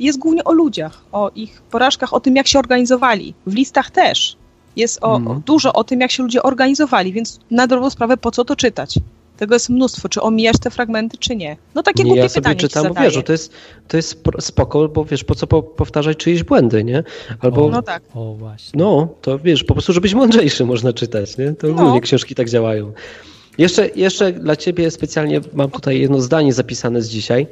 [0.00, 3.34] jest głównie o ludziach, o ich porażkach, o tym, jak się organizowali.
[3.46, 4.36] W listach też
[4.76, 8.30] jest o, o dużo o tym, jak się ludzie organizowali, więc na dobrą sprawę, po
[8.30, 8.94] co to czytać?
[9.38, 11.56] Tego jest mnóstwo, czy omijać te fragmenty, czy nie.
[11.74, 13.10] No takie Nie, głupie ja sobie pytanie czytam, ci zadaję.
[13.10, 13.52] wiesz, to jest,
[13.88, 17.04] to jest spoko, bo wiesz, po co po, powtarzać czyjeś błędy, nie?
[17.40, 17.70] Albo, O.
[17.70, 18.02] No tak.
[18.14, 18.78] o właśnie.
[18.78, 21.52] no, to wiesz, po prostu, żebyś mądrzejszy można czytać, nie?
[21.52, 21.72] To No.
[21.72, 22.92] ogólnie książki tak działają.
[23.58, 27.46] Jeszcze, jeszcze dla ciebie specjalnie mam tutaj jedno zdanie zapisane z dzisiaj,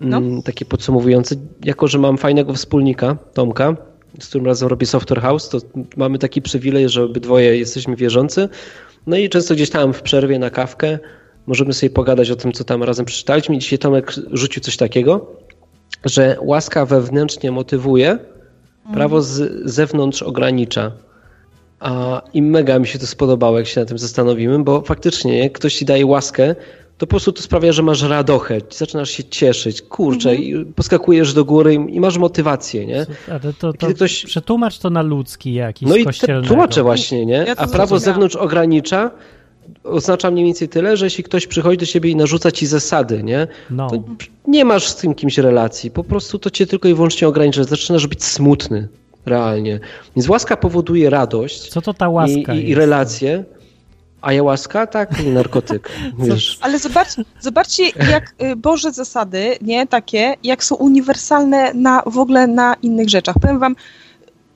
[0.00, 1.34] mm, takie podsumowujące.
[1.64, 3.76] Jako, że mam fajnego wspólnika, Tomka,
[4.20, 5.58] z którym razem robię Software House, to
[5.96, 8.48] mamy taki przywilej, że obydwoje jesteśmy wierzący.
[9.06, 10.98] No i często gdzieś tam w przerwie na kawkę
[11.48, 13.54] możemy sobie pogadać o tym, co tam razem przeczytaliśmy.
[13.54, 15.26] I dzisiaj Tomek rzucił coś takiego,
[16.04, 18.18] że łaska wewnętrznie motywuje,
[18.94, 20.92] prawo z zewnątrz ogranicza.
[21.80, 25.52] A, I mega mi się to spodobało, jak się na tym zastanowimy, bo faktycznie jak
[25.52, 26.54] ktoś ci daje łaskę,
[26.98, 31.44] to po prostu to sprawia, że masz radochę, zaczynasz się cieszyć, kurczę, i poskakujesz do
[31.44, 33.06] góry i- masz motywację, nie?
[33.30, 36.04] Ale to, to ktoś- przetłumacz to na ludzki jakiś No i
[36.48, 37.50] tłumaczę właśnie, nie?
[37.60, 39.10] A prawo z zewnątrz ogranicza
[39.84, 43.46] oznacza mniej więcej tyle, że jeśli ktoś przychodzi do siebie i narzuca ci zasady, nie?
[43.70, 44.02] No, To
[44.46, 48.06] nie masz z tym kimś relacji, po prostu to cię tylko i wyłącznie ogranicza, zaczynasz
[48.06, 48.88] być smutny,
[49.26, 49.80] realnie.
[50.16, 53.44] Więc łaska powoduje radość co to ta łaska i, i, i relacje,
[54.20, 54.86] a ja łaska?
[54.86, 56.58] Tak, nie narkotyk, wiesz.
[56.60, 57.08] Ale zobacz,
[57.40, 63.08] zobaczcie, jak y, Boże zasady, nie, takie, jak są uniwersalne na, w ogóle na innych
[63.08, 63.34] rzeczach.
[63.40, 63.76] Powiem wam,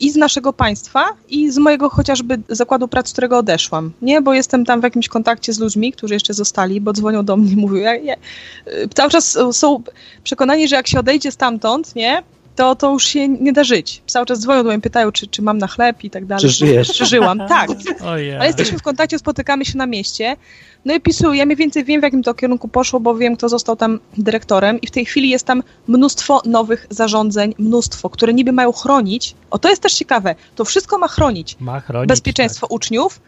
[0.02, 4.34] i z naszego państwa, i z mojego chociażby zakładu pracy, z którego odeszłam, nie, bo
[4.34, 7.76] jestem tam w jakimś kontakcie z ludźmi, którzy jeszcze zostali, bo dzwonią do mnie, mówią,
[7.76, 9.82] ja, ja, y, cały czas są
[10.24, 12.22] przekonani, że jak się odejdzie stamtąd, nie,
[12.56, 14.02] to, to już się nie da żyć.
[14.06, 16.42] Cały czas dzwonią do mnie, pytają, czy, czy mam na chleb i tak dalej.
[16.42, 16.88] Czy żyjesz?
[16.88, 17.70] Czy żyłam, tak.
[18.04, 18.36] Ojej.
[18.36, 20.36] Ale jesteśmy w kontakcie, spotykamy się na mieście.
[20.84, 23.48] No i pisuję, ja mniej więcej wiem, w jakim to kierunku poszło, bo wiem, kto
[23.48, 28.52] został tam dyrektorem i w tej chwili jest tam mnóstwo nowych zarządzeń, mnóstwo, które niby
[28.52, 29.34] mają chronić.
[29.50, 30.34] O, to jest też ciekawe.
[30.56, 31.56] To wszystko ma chronić.
[31.60, 33.20] Ma chronić, Bezpieczeństwo uczniów,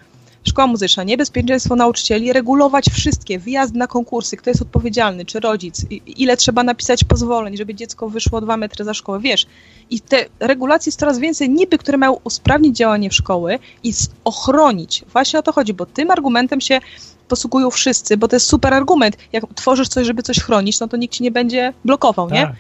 [0.49, 1.17] szkoła muzyczna, nie?
[1.17, 7.05] Bezpieczeństwo nauczycieli, regulować wszystkie, wyjazd na konkursy, kto jest odpowiedzialny, czy rodzic, ile trzeba napisać
[7.05, 9.47] pozwoleń, żeby dziecko wyszło dwa metry za szkołę, wiesz.
[9.91, 13.93] I te regulacje jest coraz więcej niby, które mają usprawnić działanie w szkoły i
[14.25, 15.05] ochronić.
[15.13, 16.81] Właśnie o to chodzi, bo tym argumentem się
[17.29, 19.17] posługują wszyscy, bo to jest super argument.
[19.33, 22.35] Jak tworzysz coś, żeby coś chronić, no to nikt ci nie będzie blokował, Tak.
[22.39, 22.55] nie?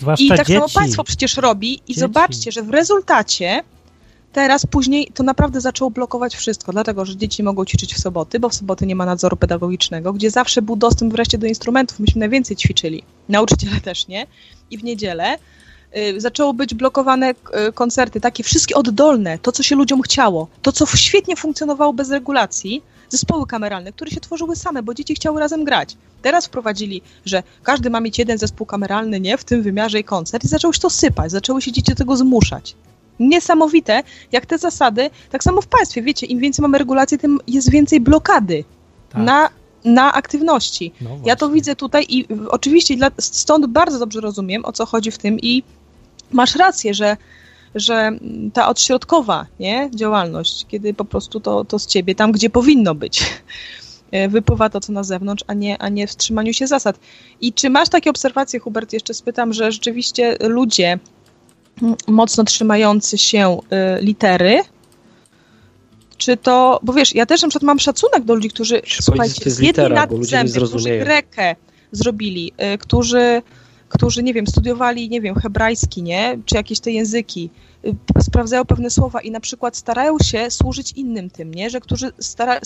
[0.00, 0.52] Zwłaszcza I tak dzieci.
[0.52, 2.00] samo państwo przecież robi i Dzieci.
[2.00, 3.62] zobaczcie, że w rezultacie
[4.34, 8.48] teraz później to naprawdę zaczęło blokować wszystko, dlatego że dzieci mogą ćwiczyć w soboty, bo
[8.48, 12.56] w soboty nie ma nadzoru pedagogicznego, gdzie zawsze był dostęp wreszcie do instrumentów, myśmy najwięcej
[12.56, 14.26] ćwiczyli, nauczyciele też nie,
[14.70, 15.36] i w niedzielę
[15.96, 20.72] y, zaczęło być blokowane y, koncerty, takie wszystkie oddolne, to co się ludziom chciało, to
[20.72, 25.64] co świetnie funkcjonowało bez regulacji, zespoły kameralne, które się tworzyły same, bo dzieci chciały razem
[25.64, 25.96] grać.
[26.22, 30.44] Teraz wprowadzili, że każdy ma mieć jeden zespół kameralny, nie, w tym wymiarze i koncert.
[30.44, 32.76] I zaczęło się to sypać, zaczęły się dzieci do tego zmuszać.
[33.20, 37.70] Niesamowite, jak te zasady, tak samo w państwie, wiecie, im więcej mamy regulacji, tym jest
[37.70, 38.64] więcej blokady
[39.10, 39.22] Tak.
[39.22, 39.48] na,
[39.84, 40.92] na aktywności.
[41.00, 44.86] No Ja to widzę tutaj i w- oczywiście dla, stąd bardzo dobrze rozumiem, o co
[44.86, 45.62] chodzi w tym i
[46.32, 47.16] masz rację, że,
[47.74, 48.10] że
[48.52, 53.22] ta odśrodkowa nie, działalność, kiedy po prostu to, to z ciebie, tam gdzie powinno być,
[54.10, 56.98] e, wypływa to, co na zewnątrz, a nie, a nie w trzymaniu się zasad.
[57.40, 60.98] I czy masz takie obserwacje, Hubert, jeszcze spytam, że rzeczywiście ludzie
[62.08, 63.58] mocno trzymający się
[63.98, 64.60] y, litery,
[66.16, 69.40] czy to, bo wiesz, ja też na przykład mam szacunek do ludzi, którzy, słuchajcie, że
[69.40, 71.56] to jest zjedli litera, nad bo ludzie nie zęby, którzy grekę
[71.92, 73.42] zrobili, y, którzy,
[73.88, 76.38] którzy, nie wiem, studiowali, nie wiem, hebrajski, nie?
[76.44, 77.50] Czy jakieś te języki,
[77.86, 81.70] y, sprawdzają pewne słowa i na przykład starają się służyć innym tym, nie?
[81.70, 82.60] Że którzy stara,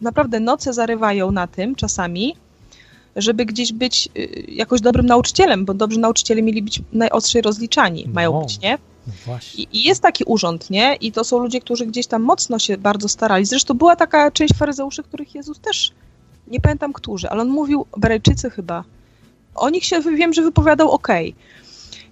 [0.00, 2.36] naprawdę noce zarywają na tym czasami,
[3.16, 8.32] żeby gdzieś być y, jakoś dobrym nauczycielem, bo dobrzy nauczyciele mieli być najostrzej rozliczani, mają
[8.32, 8.40] No.
[8.40, 8.78] być, nie?
[9.26, 9.38] No.
[9.56, 10.94] I, I jest taki urząd, nie?
[11.00, 13.44] I to są ludzie, którzy gdzieś tam mocno się bardzo starali.
[13.44, 15.92] Zresztą była taka część faryzeuszy, których Jezus też,
[16.48, 18.84] nie pamiętam którzy, ale on mówił, Berejczycy chyba,
[19.54, 21.34] o nich się wiem, że wypowiadał okej.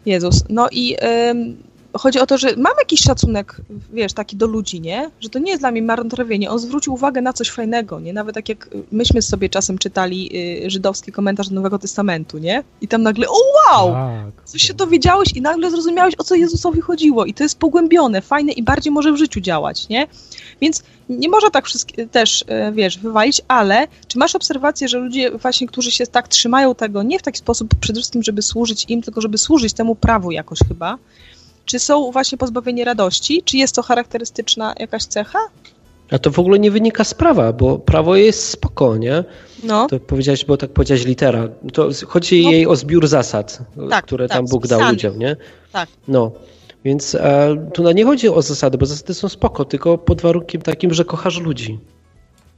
[0.07, 0.45] Jezus.
[0.49, 0.97] No i
[1.31, 1.63] ym,
[1.99, 3.57] chodzi o to, że mam jakiś szacunek,
[3.93, 5.11] wiesz, taki do ludzi, nie?
[5.21, 6.51] Że to nie jest dla mnie marnotrawienie.
[6.51, 8.13] On zwrócił uwagę na coś fajnego, nie?
[8.13, 10.31] Nawet tak jak myśmy sobie czasem czytali
[10.67, 12.65] y, żydowski komentarz do Nowego Testamentu, nie?
[12.81, 13.93] I tam nagle, o wow!
[13.93, 14.45] Tak.
[14.45, 17.25] Coś się dowiedziałeś i nagle zrozumiałeś, o co Jezusowi chodziło.
[17.25, 20.07] I to jest pogłębione, fajne i bardziej może w życiu działać, nie?
[20.61, 25.31] Więc nie można tak wszystkie też, e, wiesz, wywalić, ale czy masz obserwację, że ludzie
[25.31, 29.03] właśnie, którzy się tak trzymają tego, nie w taki sposób przede wszystkim, żeby służyć im,
[29.03, 30.99] tylko żeby służyć temu prawu jakoś chyba,
[31.65, 33.43] czy są właśnie pozbawieni radości?
[33.45, 35.39] Czy jest to charakterystyczna jakaś cecha?
[36.11, 39.25] A to w ogóle nie wynika z prawa, bo prawo jest spoko, nie?
[39.65, 41.49] No, To powiedziałeś, bo tak powiedziałeś litera.
[41.73, 42.51] To chodzi No.
[42.51, 43.59] jej o zbiór zasad,
[43.91, 44.93] Tak, które tak, tam Bóg dał spisany.
[44.93, 45.37] ludziom, nie?
[45.73, 45.89] Tak.
[46.09, 46.31] No.
[46.85, 50.63] Więc e, tu na nie chodzi o zasady, bo zasady są spoko, tylko pod warunkiem
[50.63, 51.79] takim, że kochasz ludzi.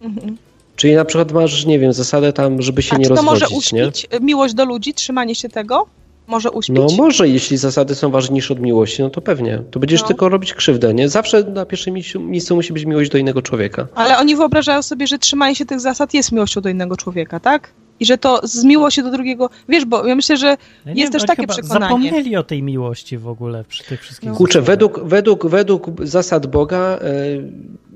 [0.03, 0.37] mhm.
[0.77, 3.41] Czyli na przykład masz, nie wiem, zasadę tam, żeby się A nie czy to może
[3.41, 3.89] rozwodzić, nie?
[3.89, 5.87] uśpić e, miłość do ludzi, trzymanie się tego?
[6.27, 6.77] Może uśpić?
[6.77, 9.63] No może, jeśli zasady są ważniejsze od miłości, no to pewnie.
[9.71, 10.07] To będziesz No.
[10.09, 11.09] tylko robić krzywdę, nie?
[11.09, 13.87] Zawsze na pierwszym miejscu, miejscu musi być miłość do innego człowieka.
[13.95, 17.71] Ale oni wyobrażają sobie, że trzymanie się tych zasad jest miłością do innego człowieka, tak?
[18.01, 19.51] I że to z miłości do drugiego.
[19.69, 20.57] Wiesz, bo ja myślę, że Ja
[20.87, 21.81] jest wiem, też takie przekonanie.
[21.85, 24.37] Zapomnieli o tej miłości w ogóle przy tych wszystkich No.
[24.37, 26.99] Kurczę, według, według, według zasad Boga, e,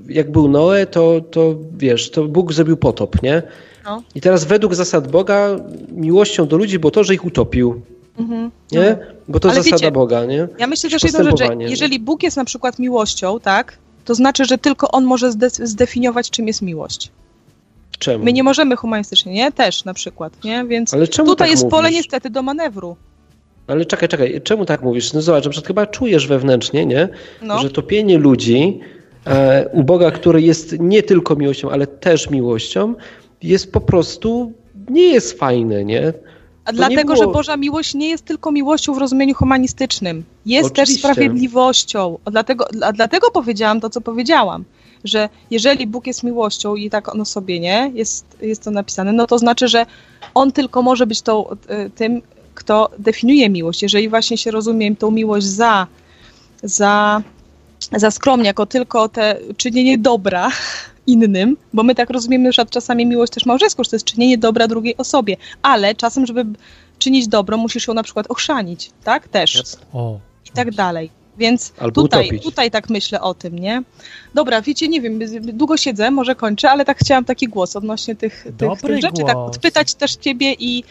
[0.08, 3.42] jak był Noe, to, to wiesz, to Bóg zrobił potop, nie?
[3.84, 4.02] No.
[4.14, 5.56] I teraz według zasad Boga
[5.92, 7.80] miłością do ludzi było to, że ich utopił,
[8.18, 8.50] Mhm.
[8.72, 8.96] nie?
[9.28, 10.48] Bo to Ale zasada wiecie, Boga, nie?
[10.58, 13.78] Ja myślę też jedną rzecz, że jeżeli Bóg jest na przykład miłością, tak?
[14.04, 17.10] To znaczy, że tylko On może zde- zdefiniować, czym jest miłość.
[17.98, 18.24] Czemu?
[18.24, 19.52] My nie możemy humanistycznie, nie?
[19.52, 20.64] Też na przykład, nie?
[20.64, 21.70] Więc tutaj tak jest mówisz?
[21.70, 22.96] pole niestety do manewru.
[23.66, 25.12] Ale czekaj, czekaj, czemu tak mówisz?
[25.12, 27.08] No zobacz, na przykład chyba czujesz wewnętrznie, nie?
[27.42, 27.58] No.
[27.58, 28.80] Że topienie ludzi
[29.26, 32.94] e, u Boga, który jest nie tylko miłością, ale też miłością,
[33.42, 34.52] jest po prostu,
[34.90, 36.12] nie jest fajne, nie?
[36.68, 40.24] A dlatego, było- że Boża miłość nie jest tylko miłością w rozumieniu humanistycznym.
[40.46, 41.08] Jest też Oczywiście.
[41.08, 42.18] sprawiedliwością.
[42.24, 44.64] A dlatego, a dlatego powiedziałam to, co powiedziałam.
[45.04, 49.26] Że jeżeli Bóg jest miłością i tak ono sobie nie, jest, jest to napisane, no
[49.26, 49.86] to znaczy, że
[50.34, 52.22] On tylko może być tą, y, tym,
[52.54, 53.82] kto definiuje miłość.
[53.82, 55.86] Jeżeli właśnie się rozumie tą miłość za,
[56.62, 57.22] za,
[57.96, 60.50] za skromnie, jako tylko te czynienie dobra
[61.08, 64.68] innym, bo my tak rozumiemy przykład czasami miłość też małżeńską, że to jest czynienie dobra
[64.68, 66.44] drugiej osobie, ale czasem, żeby
[66.98, 69.28] czynić dobro, musisz ją na przykład ochrzanić, tak?
[69.28, 69.62] Też.
[69.92, 71.10] O, I tak dalej.
[71.38, 72.42] Więc Albo tutaj, utopić.
[72.42, 73.82] tutaj tak myślę o tym, nie?
[74.34, 78.46] Dobra, wiecie, nie wiem, długo siedzę, może kończę, ale tak chciałam taki głos odnośnie tych,
[78.58, 79.56] tych, tych rzeczy, tak głos.
[79.56, 80.84] odpytać też ciebie i,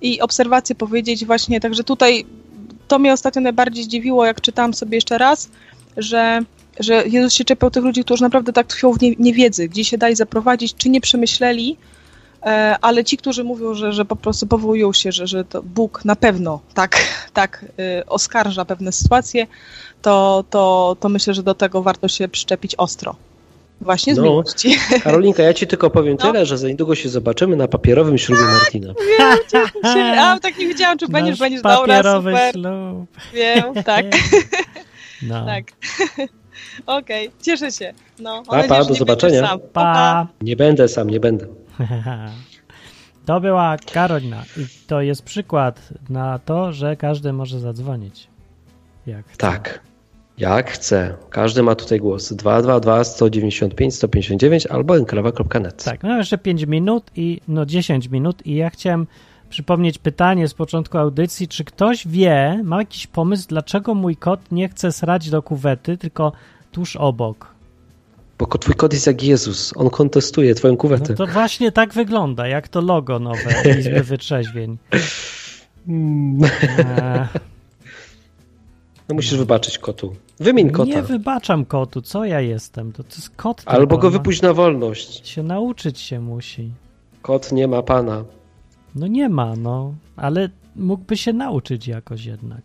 [0.00, 2.26] i obserwacje powiedzieć właśnie, także tutaj
[2.88, 5.48] to mnie ostatnio najbardziej zdziwiło, jak czytałam sobie jeszcze raz,
[5.96, 6.40] że,
[6.82, 9.98] że Jezus się czepiał tych ludzi, którzy naprawdę tak tkwią w nie, niewiedzy, gdzie się
[9.98, 11.76] dali zaprowadzić, czy nie przemyśleli,
[12.42, 16.04] e, ale ci, którzy mówią, że, że po prostu powołują się, że, że to Bóg
[16.04, 16.96] na pewno tak,
[17.32, 17.64] tak
[18.00, 19.46] y, oskarża pewne sytuacje,
[20.02, 23.16] to, to, to myślę, że do tego warto się przyczepić ostro.
[23.80, 24.22] Właśnie z No.
[24.24, 24.76] miłości.
[25.04, 26.26] Karolinka, ja ci tylko powiem No.
[26.32, 28.94] tyle, że za niedługo się zobaczymy na papierowym ślubie Martina.
[29.18, 30.20] Wiem, cieszę się.
[30.20, 32.52] A tak nie wiedziałam, czy będziesz, będziesz dobra, papierowy super.
[32.52, 33.06] ślub.
[33.34, 34.06] Wiem, tak,
[35.22, 35.46] No.
[35.46, 35.64] tak.
[36.86, 37.92] Okej, cieszę się.
[38.18, 39.46] No, Pa, pa, do zobaczenia.
[39.48, 39.60] sam.
[39.72, 40.26] Pa.
[40.40, 41.46] Nie będę sam, nie będę.
[43.26, 48.26] To była Karolina i to jest przykład na to, że każdy może zadzwonić.
[49.06, 49.36] Jak chce.
[49.36, 49.80] Tak.
[50.38, 51.14] Jak chce.
[51.30, 52.32] Każdy ma tutaj głos.
[52.32, 55.84] 222 195 159 albo enklawa.net.
[55.84, 59.06] Tak, no jeszcze 5 minut i no 10 minut i ja chciałem
[59.50, 64.68] przypomnieć pytanie z początku audycji, czy ktoś wie, ma jakiś pomysł, dlaczego mój kot nie
[64.68, 66.32] chce srać do kuwety, tylko
[66.72, 67.54] tuż obok.
[68.38, 69.72] Bo twój kod jest jak Jezus.
[69.76, 71.14] On kontestuje twoją No kuwetę.
[71.14, 74.78] to właśnie tak wygląda, jak to logo nowe Izby Wytrzeźwień.
[75.88, 76.44] Mm.
[76.78, 77.28] Eee,
[79.08, 80.14] No musisz wybaczyć kotu.
[80.40, 80.90] Wymień kota.
[80.90, 82.92] nie wybaczam kotu, co ja jestem?
[82.92, 83.62] To, to jest kot.
[83.66, 85.28] Albo go ma- wypuść na wolność.
[85.28, 86.70] Się nauczyć się musi.
[87.22, 88.24] Kot nie ma pana.
[88.94, 92.62] No nie ma, no, ale mógłby się nauczyć jakoś jednak.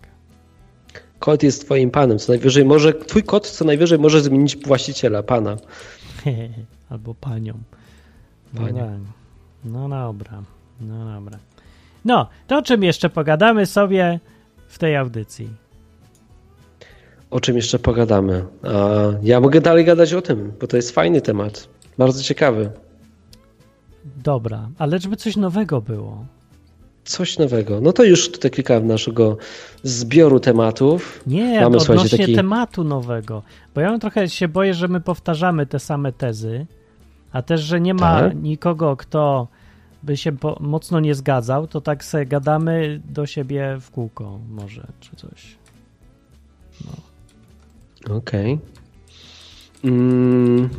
[1.19, 2.19] Kot jest twoim panem.
[2.19, 5.57] Co najwyżej może, twój kot co najwyżej może zmienić właściciela, pana.
[6.89, 7.53] Albo panią.
[8.53, 8.79] No, Panią.
[8.79, 8.99] tak.
[9.63, 10.43] no dobra,
[10.81, 11.37] no dobra.
[12.05, 14.19] No, to o czym jeszcze pogadamy sobie
[14.67, 15.49] w tej audycji?
[17.29, 18.45] O czym jeszcze pogadamy?
[18.63, 21.67] A ja mogę dalej gadać o tym, bo to jest fajny temat.
[21.97, 22.71] Bardzo ciekawy.
[24.23, 26.25] Dobra, ale żeby coś nowego było.
[27.07, 27.81] Coś nowego.
[27.81, 29.37] No to już tutaj kilka naszego
[29.83, 31.23] zbioru tematów.
[31.27, 33.43] Nie, Mamy, odnośnie taki- tematu nowego.
[33.75, 36.65] Bo ja trochę się boję, że my powtarzamy te same tezy,
[37.31, 38.35] a też, że nie ma Tak.
[38.41, 39.47] nikogo, kto
[40.03, 44.87] by się po, mocno nie zgadzał, to tak sobie gadamy do siebie w kółko może,
[44.99, 45.57] czy coś.
[48.09, 48.59] Okej.
[49.83, 50.69] Mm,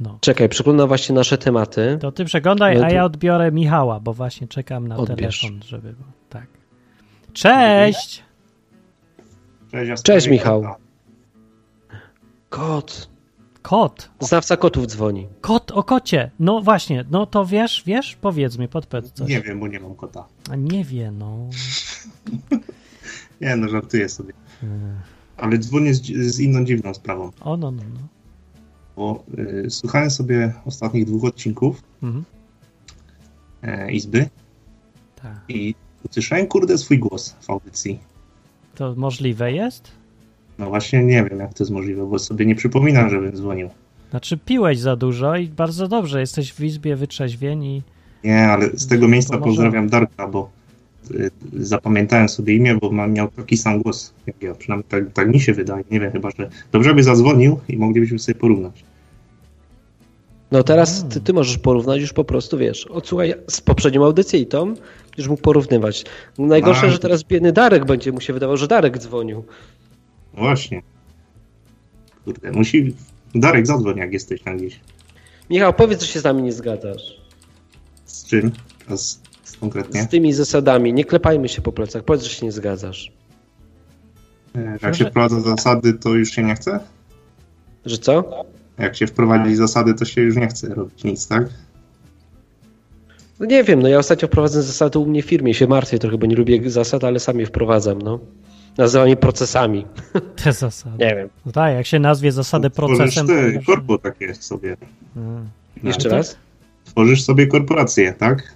[0.00, 0.18] No.
[0.20, 1.98] czekaj, przeglądam właśnie nasze tematy.
[2.00, 5.40] To ty przeglądaj, a to- ja odbiorę Michała, bo właśnie czekam na Odbierz.
[5.40, 6.08] telefon, żeby było.
[6.28, 6.46] Tak.
[7.32, 8.22] Cześć!
[9.70, 10.64] Cześć, ja Cześć, Michał.
[12.50, 13.08] Kot.
[13.62, 14.10] Kot!
[14.20, 15.26] Znawca kotów dzwoni.
[15.40, 16.30] Kot o kocie!
[16.40, 18.16] No właśnie, no to wiesz, wiesz?
[18.20, 19.28] Powiedz mi, podpowiedz coś.
[19.28, 20.24] Nie wiem, bo nie mam kota.
[20.50, 21.38] A nie wie, no.
[23.40, 24.32] Nie, no żartuję sobie.
[24.60, 24.94] Hmm.
[25.36, 28.00] Ale dzwonię z, z inną dziwną sprawą, O, no, no, no.
[28.96, 32.24] Bo y, słuchałem sobie ostatnich dwóch odcinków Mhm.
[33.62, 34.28] e, Izby
[35.22, 35.40] Tak.
[35.48, 35.74] i
[36.10, 37.98] usłyszałem, kurde, swój głos w audycji.
[38.74, 39.90] To możliwe jest?
[40.58, 43.68] No właśnie nie wiem, jak to jest możliwe, bo sobie nie przypominam, żebym dzwonił.
[44.10, 47.82] Znaczy piłeś za dużo i bardzo dobrze, jesteś w izbie wytrzeźwieni.
[48.24, 50.50] Nie, ale z tego miejsca To może- pozdrawiam Darka, bo
[51.52, 54.54] zapamiętałem sobie imię, bo ma, miał taki sam głos jak ja.
[54.54, 55.84] Przynajmniej tak, tak mi się wydaje.
[55.90, 58.84] Nie wiem, chyba, że dobrze by zadzwonił i moglibyśmy sobie porównać.
[60.52, 64.46] No teraz ty, ty możesz porównać już po prostu, wiesz, odsłuchaj z poprzednią audycję i
[64.46, 64.74] tą,
[65.18, 66.04] już mógł porównywać.
[66.38, 66.90] Najgorsze, A.
[66.90, 69.44] że teraz biedny Darek będzie mu się wydawał, że Darek dzwonił.
[70.34, 70.82] No właśnie.
[72.24, 72.94] Kurde, musi...
[73.34, 74.80] Darek, zadzwoń, jak jesteś tam gdzieś.
[75.50, 77.20] Michał, powiedz, że się z nami nie zgadzasz.
[78.04, 78.52] Z czym?
[78.84, 79.20] Teraz
[79.64, 80.02] konkretnie.
[80.02, 80.92] Z tymi zasadami.
[80.92, 82.02] Nie klepajmy się po plecach.
[82.04, 83.12] Powiedz, że się nie zgadzasz.
[84.82, 86.80] Jak się wprowadza zasady, to już się nie chce?
[87.86, 88.44] Że co?
[88.78, 91.44] Jak się wprowadzi zasady, to się już nie chce robić nic, tak?
[93.40, 95.54] No nie wiem, no ja ostatnio wprowadzam zasady u mnie w firmie.
[95.54, 98.18] Się martwię trochę, bo nie lubię zasad, ale sam je wprowadzam, no.
[98.78, 99.86] Nazywam je procesami.
[100.44, 101.04] Te zasady.
[101.04, 101.28] Nie wiem.
[101.46, 103.26] No tak, jak się nazwie zasadę Tworzysz procesem.
[103.26, 104.76] te to- korpo takie sobie.
[105.16, 105.48] Mm.
[105.82, 106.36] Jeszcze to- raz?
[106.84, 108.53] Tworzysz sobie korporację, tak?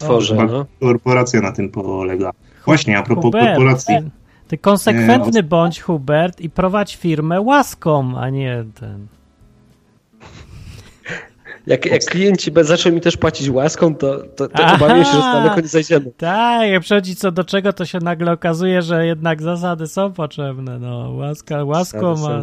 [0.00, 0.66] Tworzę, Chyba no.
[0.80, 2.30] korporacja na tym polega.
[2.64, 3.96] Właśnie, a propos Hubert, korporacji.
[3.98, 4.10] ty,
[4.48, 9.06] ty konsekwentny Nie, bądź, Hubert, i prowadź firmę łaską, a nie ten.
[11.66, 14.74] Jak, jak klienci zaczną mi też płacić łaską, to, to, to Aha!
[14.76, 16.12] obawiam się, że daleko nie zajdziemy.
[16.16, 20.78] Tak, jak przychodzi co do czego, to się nagle okazuje, że jednak zasady są potrzebne.
[20.78, 22.42] No, łaska, łaską, a,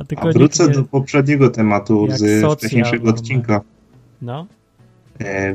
[0.00, 0.74] a tylko A wrócę nie...
[0.74, 3.20] do poprzedniego tematu Jak z socjal wcześniejszego normalny.
[3.20, 3.60] odcinka,
[4.22, 4.46] No,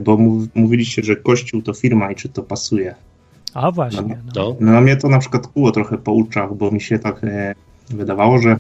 [0.04, 2.96] bo mów, mówiliście, że Kościół to firma i czy to pasuje.
[3.54, 4.18] a właśnie.
[4.36, 4.56] No.
[4.60, 4.72] No.
[4.72, 7.56] No, mnie to na przykład kłuło trochę po uczach, bo mi się tak e,
[7.90, 8.58] wydawało, że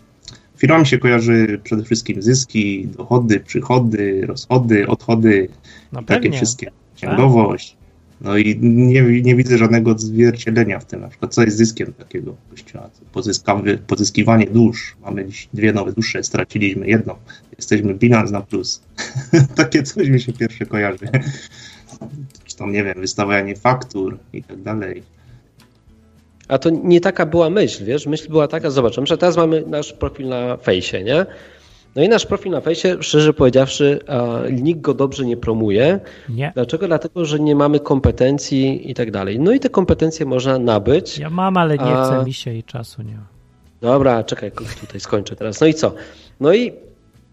[0.58, 5.49] firma mi się kojarzy przede wszystkim zyski, dochody, przychody, rozchody, odchody,
[5.91, 7.78] No takie wszystkie, księgowość.
[8.22, 11.01] No i nie, nie widzę żadnego odzwierciedlenia w tym.
[11.01, 12.89] Na przykład, co jest zyskiem takiego kościoła?
[13.88, 14.95] Pozyskiwanie dusz.
[15.05, 17.16] Mamy dziś dwie nowe dusze, straciliśmy jedną.
[17.57, 18.82] Jesteśmy bilans na plus.
[19.55, 21.07] Takie coś mi się pierwsze kojarzy.
[22.45, 25.03] Czy tam, nie wiem, wystawianie faktur i tak dalej.
[26.47, 28.05] A to nie taka była myśl, wiesz?
[28.05, 31.26] Myśl była taka, zobacz, na przykład teraz mamy nasz profil na fejsie, nie?
[31.95, 33.99] No i nasz profil na fejsie, szczerze powiedziawszy,
[34.51, 35.99] nikt go dobrze nie promuje.
[36.29, 36.51] Nie.
[36.55, 36.87] Dlaczego?
[36.87, 39.39] Dlatego, że nie mamy kompetencji i tak dalej.
[39.39, 41.19] No i te kompetencje można nabyć.
[41.19, 43.27] Ja mam, ale nie A- chce mi się i czasu nie ma.
[43.81, 45.61] Dobra, czekaj, tutaj skończę teraz.
[45.61, 45.93] No i co?
[46.39, 46.73] No i,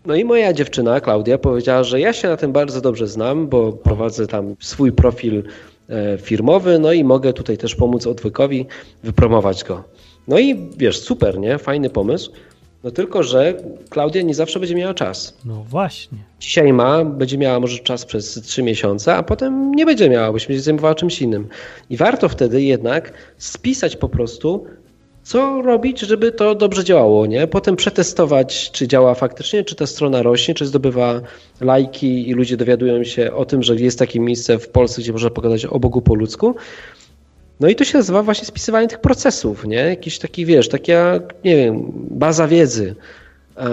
[0.06, 3.72] no i moja dziewczyna, Klaudia, powiedziała, że ja się na tym bardzo dobrze znam, bo
[3.72, 5.42] prowadzę tam swój profil
[5.88, 8.66] e, firmowy, no i mogę tutaj też pomóc odwykowi
[9.02, 9.84] wypromować go.
[10.28, 11.58] No i wiesz, super, nie?
[11.58, 12.32] Fajny pomysł.
[12.84, 13.54] No tylko, że
[13.90, 15.36] Klaudia nie zawsze będzie miała czas.
[15.44, 16.18] No właśnie.
[16.40, 20.38] Dzisiaj ma, będzie miała może czas przez trzy miesiące, a potem nie będzie miała, bo
[20.38, 21.48] się będzie zajmowała czymś innym.
[21.90, 24.66] I warto wtedy jednak spisać po prostu,
[25.22, 27.46] co robić, żeby to dobrze działało, nie?
[27.46, 31.20] Potem przetestować, czy działa faktycznie, czy ta strona rośnie, czy zdobywa
[31.60, 35.30] lajki i ludzie dowiadują się o tym, że jest takie miejsce w Polsce, gdzie można
[35.30, 36.54] pogadać o Bogu po ludzku.
[37.62, 39.76] No i to się nazywa właśnie spisywanie tych procesów, nie?
[39.76, 42.94] Jakiś taki, wiesz, taka, nie wiem, baza wiedzy
[43.56, 43.68] e,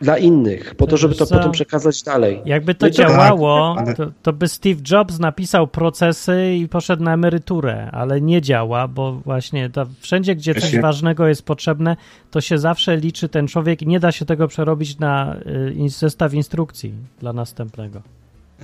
[0.00, 1.34] dla innych, po to, żeby to co?
[1.36, 2.40] potem przekazać dalej.
[2.44, 7.02] Jakby to No to- działało, ale- to, to by Steve Jobs napisał procesy i poszedł
[7.02, 11.96] na emeryturę, ale nie działa, bo właśnie to wszędzie, gdzie coś Wiecie- ważnego jest potrzebne,
[12.30, 15.36] to się zawsze liczy ten człowiek i nie da się tego przerobić na
[15.86, 18.02] y, zestaw instrukcji dla następnego.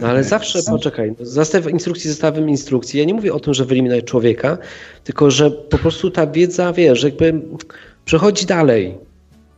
[0.01, 2.99] No ale zawsze, poczekaj, no, zestaw instrukcji zestawem instrukcji.
[3.01, 4.59] Ja nie mówię o tym, że wyeliminuj człowieka,
[5.05, 7.42] tylko że po prostu ta wiedza, wiesz, jakby
[8.05, 8.94] przechodzi dalej.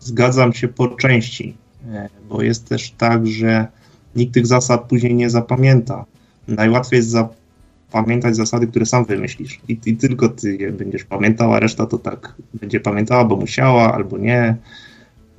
[0.00, 1.56] Zgadzam się po części,
[1.92, 3.66] e, bo jest też tak, że
[4.16, 6.04] nikt tych zasad później nie zapamięta.
[6.48, 7.16] Najłatwiej jest
[7.90, 11.98] zapamiętać zasady, które sam wymyślisz i, i tylko ty je będziesz pamiętał, a reszta to
[11.98, 14.56] tak będzie pamiętała, bo musiała albo nie.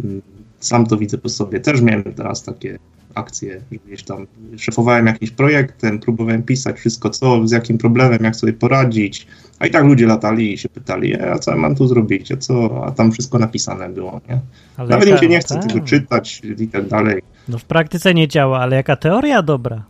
[0.03, 0.21] Mm,
[0.59, 1.59] Sam to widzę po sobie.
[1.59, 2.79] Też miałem teraz takie
[3.15, 8.35] akcje, że gdzieś tam szefowałem jakimś projektem, próbowałem pisać wszystko, co, z jakim problemem, jak
[8.35, 9.27] sobie poradzić,
[9.59, 12.31] a i tak ludzie latali i się pytali, e, a co ja mam tu zrobić,
[12.31, 14.39] a co, a tam wszystko napisane było, nie?
[14.77, 15.67] Ale Nawet im się nie chce tak.
[15.67, 17.21] tego czytać i tak dalej.
[17.47, 19.83] No w praktyce nie działa, ale jaka teoria dobra.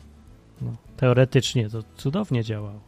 [0.61, 2.79] No, teoretycznie to cudownie działało.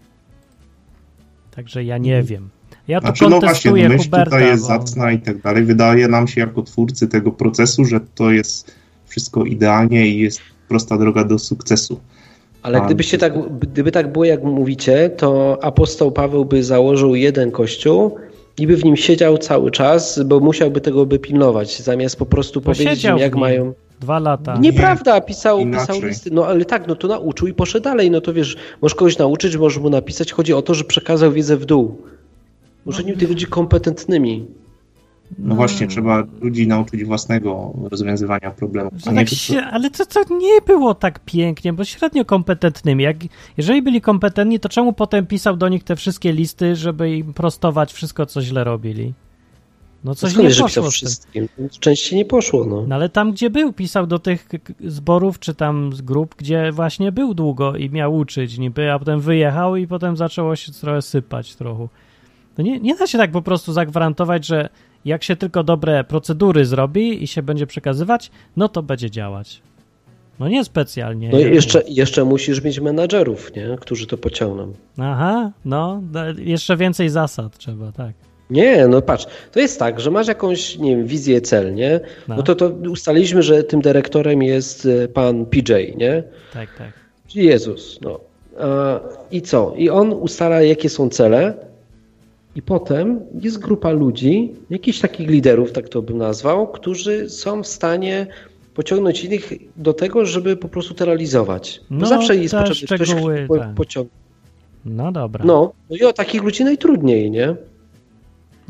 [1.56, 2.50] Także ja nie wiem.
[2.88, 4.26] Ja tu Znaczy, no właśnie, kontestuję myśl Huberta.
[4.26, 5.64] tutaj jest bo- zacna i tak dalej.
[5.64, 8.76] Wydaje nam się jako twórcy tego procesu, że to jest
[9.12, 12.00] wszystko idealnie i jest prosta droga do sukcesu.
[12.64, 18.16] Ale gdybyście tak, gdyby tak było, jak mówicie, to apostoł Paweł by założył jeden kościół
[18.58, 22.62] i by w nim siedział cały czas, bo musiałby tego by pilnować, zamiast po prostu
[22.62, 23.74] powiedzieć siedział im, jak mają.
[24.00, 24.58] Dwa lata.
[24.58, 26.02] Nieprawda, pisał, pisał inaczej.
[26.02, 26.32] listy.
[26.32, 28.12] No ale tak, no to nauczył i poszedł dalej.
[28.12, 30.32] No to wiesz, możesz kogoś nauczyć, możesz mu napisać.
[30.32, 31.98] Chodzi o to, że przekazał wiedzę w dół.
[32.86, 34.46] Uczynił tych ludzi kompetentnymi.
[35.40, 38.94] No właśnie, trzeba ludzi nauczyć własnego rozwiązywania problemów.
[39.06, 43.04] Nie tak się, ale to, to nie było tak pięknie, bo średnio kompetentnymi.
[43.04, 43.18] Jak,
[43.58, 47.94] jeżeli byli kompetentni, to czemu potem pisał do nich te wszystkie listy, żeby im prostować
[47.94, 49.14] wszystko, co źle robili?
[50.04, 51.48] No coś Skąd nie poszło wszystkim?
[51.80, 52.86] Częściej nie poszło, no.
[52.88, 54.48] No ale tam, gdzie był, pisał do tych
[54.86, 59.20] zborów, czy tam z grup, gdzie właśnie był długo i miał uczyć niby, a potem
[59.20, 61.88] wyjechał i potem zaczęło się trochę sypać trochę.
[62.56, 64.70] To nie, nie da się tak po prostu zagwarantować, że
[65.06, 69.62] jak się tylko dobre procedury zrobi i się będzie przekazywać, no to będzie działać.
[70.40, 71.30] No nie specjalnie.
[71.30, 73.78] No i jeszcze, jeszcze musisz mieć menadżerów, nie?
[73.80, 74.74] którzy to pociągną.
[74.98, 78.14] Aha, no, da- jeszcze więcej zasad trzeba, tak.
[78.50, 82.00] Nie, no patrz, to jest tak, że masz jakąś, nie wiem, wizję, cel, nie?
[82.28, 82.36] No.
[82.36, 86.24] No to, to ustaliliśmy, że tym dyrektorem jest e, pan PJ, nie?
[86.54, 86.92] Tak, tak.
[87.28, 88.20] Czyli Jezus, no.
[89.32, 89.74] I co?
[89.78, 91.54] I on ustala, jakie są cele
[92.56, 97.68] i potem jest grupa ludzi, jakichś takich liderów, tak to bym nazwał, którzy są w
[97.68, 98.28] stanie
[98.74, 101.82] pociągnąć innych do tego, żeby po prostu to realizować.
[101.90, 103.74] Bo No, zawsze jest potrzebny ktoś, kto tak.
[103.76, 104.12] pociągnie.
[104.86, 105.46] No dobra.
[105.46, 107.56] No, no i o takich ludzi najtrudniej, nie?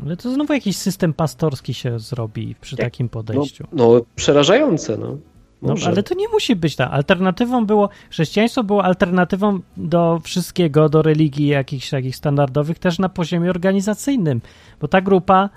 [0.06, 3.64] Ale to znowu jakiś system pastorski się zrobi przy Jak- takim No, podejściu.
[3.72, 5.16] no przerażające, no.
[5.62, 6.92] No, ale to nie musi być tak.
[6.92, 13.50] Alternatywą było, chrześcijaństwo było alternatywą do wszystkiego, do religii jakichś takich standardowych, też na poziomie
[13.50, 14.40] organizacyjnym,
[14.80, 15.50] bo ta grupa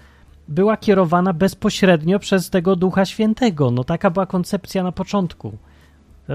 [0.48, 3.72] była kierowana bezpośrednio przez tego Ducha Świętego.
[3.72, 5.58] No taka była koncepcja na początku.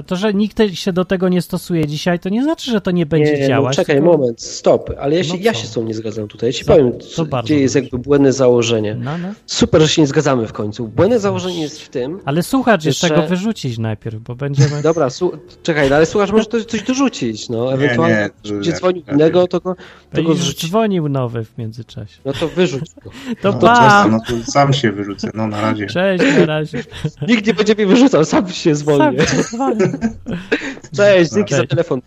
[0.07, 3.07] To, że nikt się do tego nie stosuje dzisiaj, to nie znaczy, że to nie
[3.07, 3.77] będzie nie, działać.
[3.77, 4.91] No, czekaj, tylko- moment, stop.
[5.01, 6.49] Ale ja się, No ja się z tą nie zgadzam tutaj.
[6.49, 6.73] Ja ci Co?
[6.73, 8.95] powiem, Co gdzie jest jakby błędne założenie.
[8.95, 9.29] No, no.
[9.47, 10.89] Super, że się nie zgadzamy w końcu.
[10.89, 12.21] Błędne założenie jest w tym.
[12.25, 14.83] Ale słuchacz jeszcze Że- go wyrzucić najpierw, bo będziemy...
[14.91, 17.49] Dobra, słu- czekaj, no, ale słuchacz może to, coś dorzucić.
[17.49, 19.77] No, ewentualnie nie, jak to będzie dzwonił innego, to go,
[20.13, 20.67] to go zrzuć.
[20.67, 22.21] dzwonił nowy w międzyczasie.
[22.25, 23.11] No to wyrzuć go.
[23.43, 24.05] To No, pa!
[24.05, 25.87] często, no to sam się wyrzucę, no na razie.
[25.87, 26.85] Cześć, na razie.
[27.29, 29.23] Nikt nie będzie mnie wyrzucał, sam się zwolnię.
[29.27, 29.80] Sam się zwolnił.
[30.97, 32.01] Cześć, dzięki za telefon.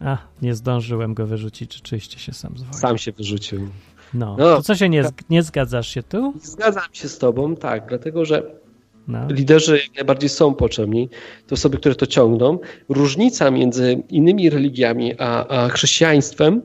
[0.00, 2.78] A, nie zdążyłem go wyrzucić, rzeczywiście się sam zwolnił.
[2.80, 3.68] Sam się wyrzucił.
[4.14, 4.56] No, No.
[4.56, 6.34] to co się nie, z- nie zgadzasz się tu?
[6.42, 8.42] Zgadzam się z tobą, tak, dlatego że
[9.08, 9.18] No.
[9.30, 11.08] liderzy jak najbardziej są potrzebni,
[11.46, 12.58] to osoby, które to ciągną.
[12.88, 16.62] Różnica między innymi religiami a, a chrześcijaństwem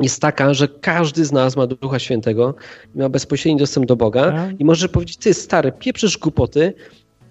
[0.00, 2.54] jest taka, że każdy z nas ma Ducha Świętego
[2.94, 4.60] i ma bezpośredni dostęp do Boga Tak.
[4.60, 6.74] i może powiedzieć, ty stary, pieprzysz głupoty,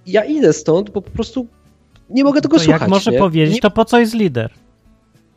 [0.08, 1.48] ja idę stąd, bo po prostu
[2.10, 2.82] nie mogę tego To słuchać.
[2.82, 3.20] jak może nie?
[3.20, 4.50] powiedzieć, Nie- to po co jest lider?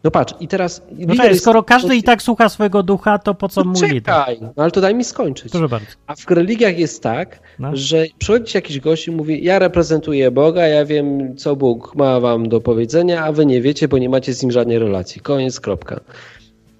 [0.05, 0.83] No patrz, i teraz...
[0.91, 3.71] No lider czekaj, jest- skoro każdy i tak słucha swojego ducha, to po co No
[3.71, 4.03] mu lider?
[4.03, 5.53] Czekaj, no ale to daj mi skończyć.
[5.53, 5.87] Proszę bardzo.
[6.07, 7.71] A w religiach jest tak, No.
[7.75, 12.49] że przychodzi jakiś gość i mówi, ja reprezentuję Boga, ja wiem, co Bóg ma wam
[12.49, 15.21] do powiedzenia, a wy nie wiecie, bo nie macie z nim żadnej relacji.
[15.21, 16.01] Koniec, kropka.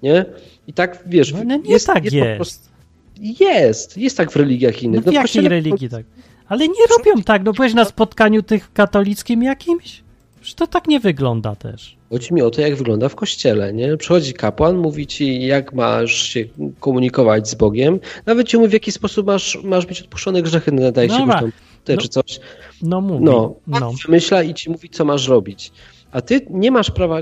[0.03, 0.25] Nie?
[0.67, 1.33] I tak, wiesz...
[1.33, 2.15] No, no nie jest, tak jest.
[2.15, 2.71] jest.
[3.39, 5.01] Jest, jest tak w religiach No innych.
[5.01, 6.05] w No w jakiej kościele- religii tak?
[6.51, 10.03] Ale nie robią tak, no byłeś na spotkaniu tych katolickim jakimś?
[10.41, 11.95] Że to tak nie wygląda też.
[12.09, 13.97] Chodzi mi o to, jak wygląda w kościele, nie?
[13.97, 16.45] Przychodzi kapłan, mówi ci, jak masz się
[16.79, 21.09] komunikować z Bogiem, nawet ci mówi, w jaki sposób masz, masz mieć odpuszczone grzechy, nadaje
[21.09, 21.39] się Dobra.
[21.39, 21.51] tam,
[21.83, 22.01] te, No.
[22.01, 22.39] czy coś.
[22.81, 23.23] No mówi.
[23.25, 23.87] No, No.
[23.87, 25.71] on wymyśla i ci mówi, co masz robić.
[26.11, 27.21] A ty nie masz prawa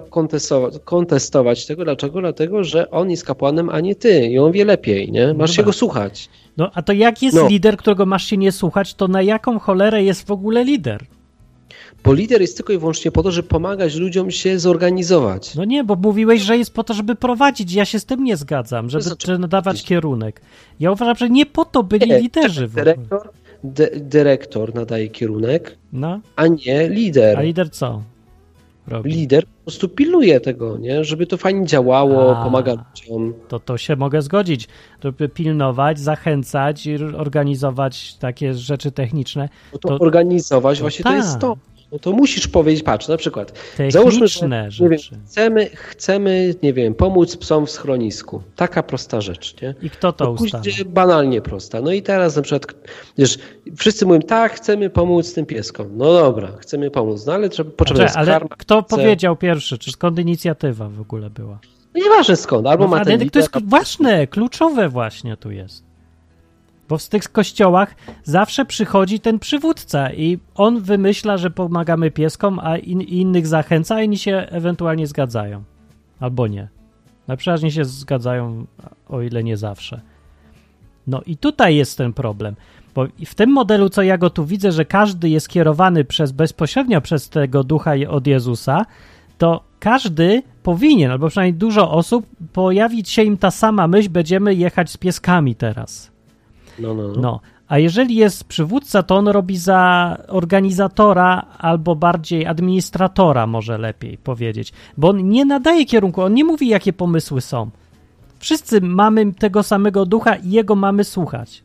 [0.86, 1.84] kontestować, tego.
[1.84, 2.19] Dlaczego?
[2.21, 4.27] Dlatego, że on jest kapłanem, a nie ty.
[4.27, 5.34] I on wie lepiej, nie?
[5.34, 5.65] Masz się dobra.
[5.65, 6.30] go słuchać.
[6.60, 7.47] No a to jak jest No.
[7.47, 11.05] lider, którego masz się nie słuchać, to na jaką cholerę jest w ogóle lider?
[12.03, 15.55] Bo lider jest tylko i wyłącznie po to, żeby pomagać ludziom się zorganizować.
[15.55, 17.74] No nie, bo mówiłeś, że jest po to, żeby prowadzić.
[17.74, 20.41] Ja się z tym nie zgadzam, żeby znaczy- czy nadawać kierunek.
[20.80, 22.68] Ja uważam, że nie po to byli Nie, liderzy.
[22.68, 23.30] Dyrektor,
[23.64, 27.38] dy, dyrektor nadaje kierunek, No, a nie lider.
[27.38, 28.01] a lider co?
[28.89, 29.11] Robi?
[29.11, 31.03] Lider po prostu pilnuje tego, nie?
[31.03, 32.43] żeby to fajnie działało, A.
[32.43, 33.33] pomaga ludziom.
[33.47, 34.67] To to się mogę zgodzić,
[35.03, 36.87] żeby pilnować, zachęcać
[37.17, 39.49] organizować takie rzeczy techniczne.
[39.73, 41.57] No to, To- organizować to właśnie to jest to.
[41.91, 43.59] No to musisz powiedzieć, patrz, na przykład
[43.89, 45.15] Załóżmy, że, Techniczne nie wiem, rzeczy.
[45.25, 48.41] chcemy, chcemy, nie wiem, pomóc psom w schronisku.
[48.55, 49.75] Taka prosta rzecz, nie?
[49.81, 50.63] I kto to No ustala?
[50.85, 51.81] banalnie prosta.
[51.81, 52.73] No i teraz na przykład,
[53.17, 53.37] wiesz,
[53.77, 55.87] wszyscy mówią, tak, chcemy pomóc tym pieskom.
[55.97, 58.55] No dobra, chcemy pomóc, no ale trzeba, potrzebna jest Znaczy, ale karma.
[58.57, 59.77] kto chce- powiedział pierwszy?
[59.77, 61.59] Czy skąd inicjatywa w ogóle była?
[61.95, 65.88] No nieważne skąd, albo No, ma ale ten to jest ważne, kluczowe właśnie tu jest.
[66.89, 72.77] Bo w tych kościołach zawsze przychodzi ten przywódca i on wymyśla, że pomagamy pieskom, a
[72.77, 75.63] in, innych zachęca, a inni się ewentualnie zgadzają.
[76.19, 76.67] Albo nie.
[77.27, 78.65] Na przeważnie się zgadzają,
[79.09, 80.01] o ile nie zawsze.
[81.07, 82.55] No i tutaj jest ten problem.
[82.95, 87.01] Bo w tym modelu, co ja go tu widzę, że każdy jest kierowany przez bezpośrednio
[87.01, 88.85] przez tego ducha od Jezusa,
[89.37, 94.91] to każdy powinien, albo przynajmniej dużo osób, pojawić się im ta sama myśl, będziemy jechać
[94.91, 96.11] z pieskami teraz.
[96.80, 97.21] No, no, no.
[97.21, 104.17] No, a jeżeli jest przywódca, to on robi za organizatora albo bardziej administratora, może lepiej
[104.17, 107.69] powiedzieć, bo on nie nadaje kierunku, on nie mówi, jakie pomysły są.
[108.39, 111.63] Wszyscy mamy tego samego ducha i jego mamy słuchać.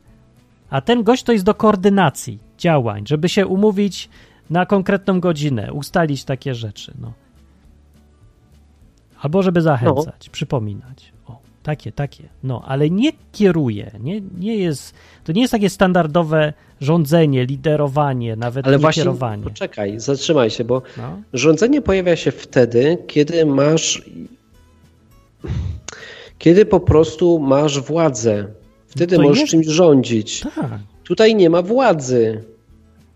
[0.69, 4.09] A ten gość to jest do koordynacji działań, żeby się umówić
[4.49, 6.93] na konkretną godzinę, ustalić takie rzeczy.
[7.01, 7.13] No.
[9.21, 11.14] Albo żeby zachęcać, przypominać.
[11.65, 12.23] Takie, takie.
[12.43, 13.91] No, ale nie kieruje.
[13.99, 14.93] Nie, nie jest,
[15.23, 19.43] to nie jest takie standardowe rządzenie, liderowanie, nawet Ale nie właśnie, kierowanie.
[19.43, 21.21] poczekaj, zatrzymaj się, bo No.
[21.33, 24.01] rządzenie pojawia się wtedy, kiedy masz,
[26.39, 28.47] kiedy po prostu masz władzę.
[28.87, 30.39] Wtedy To możesz jest- czymś rządzić.
[30.55, 30.79] Tak.
[31.03, 32.43] Tutaj nie ma władzy.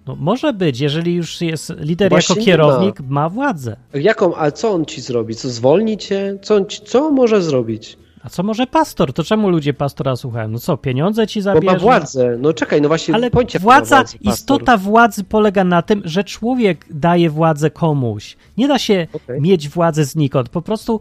[0.07, 3.29] No, może być, jeżeli już jest lider Właśnie jako kierownik, ma.
[3.29, 3.75] władzę.
[3.93, 5.35] Jaką, a co on ci zrobi?
[5.35, 6.37] Co zwolni cię?
[6.41, 7.97] Co, on ci, co on może zrobić?
[8.23, 9.13] A co może pastor?
[9.13, 10.47] To czemu ludzie pastora słuchają?
[10.47, 11.73] No co, pieniądze ci Bo zabierze?
[11.73, 12.37] ma władzę.
[12.39, 14.21] No czekaj, no właśnie, Ale władza, pastor.
[14.21, 18.37] istota władzy polega na tym, że człowiek daje władzę komuś.
[18.57, 19.41] Nie da się Okej.
[19.41, 20.49] mieć władzę znikąd.
[20.49, 20.99] Po prostu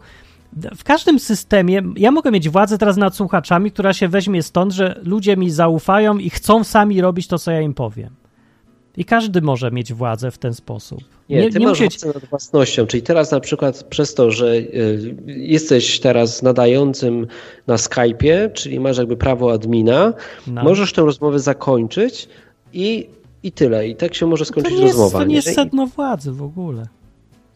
[0.77, 4.99] w każdym systemie, ja mogę mieć władzę teraz nad słuchaczami, która się weźmie stąd, że
[5.03, 8.09] ludzie mi zaufają i chcą sami robić to, co ja im powiem.
[8.97, 10.99] I każdy może mieć władzę w ten sposób.
[11.29, 15.99] Nie, ty masz musieć- nad własnością, czyli teraz na przykład przez to, że y, jesteś
[15.99, 17.27] teraz nadającym
[17.67, 20.13] na Skype'ie, czyli masz jakby prawo admina,
[20.47, 20.63] No.
[20.63, 22.29] możesz tę rozmowę zakończyć
[22.73, 23.09] i,
[23.43, 23.87] i tyle.
[23.87, 25.19] I tak się może to skończyć nie jest, rozmowa.
[25.19, 25.53] to nie jest nie?
[25.53, 26.87] sedno władzy w ogóle.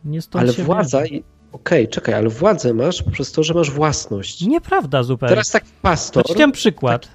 [0.05, 1.03] Nie stąd Ale władza,
[1.51, 4.45] okej, czekaj, ale władzę masz poprzez to, że masz własność.
[4.47, 5.29] Nieprawda zupełnie.
[5.29, 6.23] Teraz taki pastor...
[6.23, 7.07] To ci dam przykład,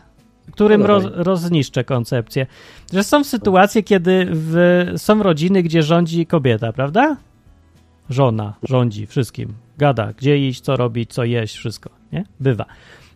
[0.53, 2.47] którym No roz, rozniszczę koncepcję.
[2.93, 7.17] Że są sytuacje, kiedy w, są rodziny, gdzie rządzi kobieta, prawda?
[8.11, 9.55] Żona rządzi wszystkim.
[9.79, 11.91] Gada, gdzie iść, co robić, co jeść, wszystko.
[12.13, 12.25] Nie?
[12.41, 12.65] Bywa.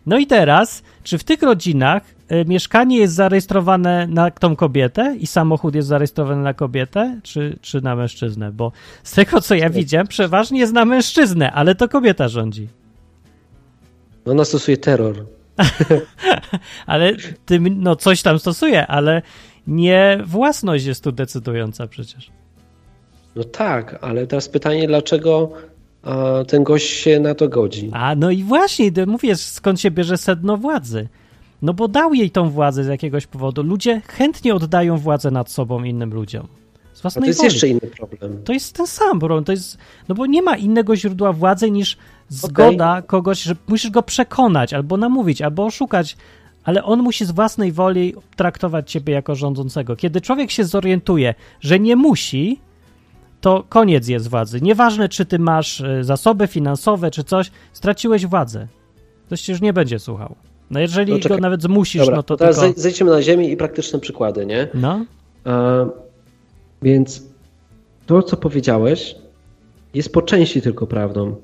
[0.05, 5.27] No i teraz, czy w tych rodzinach e, mieszkanie jest zarejestrowane na tą kobietę i
[5.27, 8.51] samochód jest zarejestrowany na kobietę, czy, czy na mężczyznę?
[8.51, 8.71] Bo
[9.03, 12.67] z tego, co ja widziałem, przeważnie jest na mężczyznę, ale to kobieta rządzi.
[14.25, 15.25] Ona stosuje terror.
[16.85, 17.13] Ale
[17.45, 19.21] tym, no coś tam stosuje, ale
[19.67, 22.31] nie własność jest tu decydująca przecież.
[23.35, 25.51] No tak, ale teraz pytanie, dlaczego
[26.03, 27.89] a, ten gość się na to godzi?
[27.93, 31.07] A no i właśnie, mówię, skąd się bierze sedno władzy.
[31.61, 33.63] No bo dał jej tą władzę z jakiegoś powodu.
[33.63, 36.47] Ludzie chętnie oddają władzę nad sobą innym ludziom.
[36.93, 37.53] Z A własnej to jest woli.
[37.53, 38.43] jeszcze inny problem.
[38.43, 39.43] To jest ten sam problem.
[39.43, 39.77] To jest,
[40.09, 41.97] no bo nie ma innego źródła władzy niż
[42.29, 46.17] zgoda kogoś, że musisz go przekonać, albo namówić, albo oszukać,
[46.63, 49.95] ale on musi z własnej woli traktować ciebie jako rządzącego.
[49.95, 52.59] Kiedy człowiek się zorientuje, że nie musi,
[53.41, 54.61] to koniec jest władzy.
[54.61, 58.67] Nieważne, czy ty masz e, zasoby finansowe, czy coś, straciłeś władzę.
[59.25, 60.35] Ktoś cię już nie będzie słuchał.
[60.71, 62.73] No jeżeli No go nawet zmusisz, Dobra, no to teraz tylko...
[62.73, 64.67] zej- zejdźmy na ziemię i praktyczne przykłady, nie?
[64.73, 65.05] No,
[65.45, 65.85] A,
[66.81, 67.23] więc
[68.05, 69.15] to, co powiedziałeś,
[69.93, 71.35] jest po części tylko prawdą.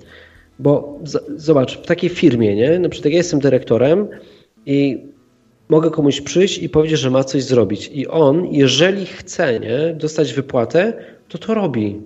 [0.60, 2.80] Bo z, zobacz, w takiej firmie, nie?
[2.80, 4.08] Na przykład ja jestem dyrektorem
[4.66, 5.04] i
[5.70, 7.90] mogę komuś przyjść i powiedzieć, że ma coś zrobić.
[7.94, 10.94] I on, jeżeli chce nie, dostać wypłatę,
[11.28, 12.02] to to robi.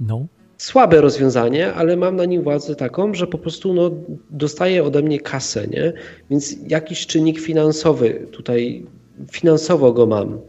[0.00, 0.26] no.
[0.58, 3.90] Słabe rozwiązanie, ale mam na nim władzę taką, że po prostu no,
[4.30, 5.92] dostaje ode mnie kasę, nie?
[6.30, 8.86] Więc jakiś czynnik finansowy tutaj,
[9.32, 10.38] finansowo go mam.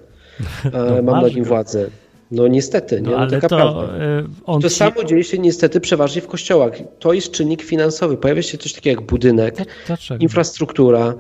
[0.74, 1.50] E, mam na nim go.
[1.50, 1.90] władzę.
[2.32, 3.02] No niestety, nie?
[3.02, 3.82] No, No, ale taka to prawda.
[3.84, 4.76] y, on To ci...
[4.76, 6.74] samo dzieje się niestety przeważnie w kościołach.
[7.00, 8.18] To jest czynnik finansowy.
[8.18, 9.56] Pojawia się coś takiego jak budynek,
[9.88, 10.24] Dlaczego?
[10.24, 11.14] infrastruktura.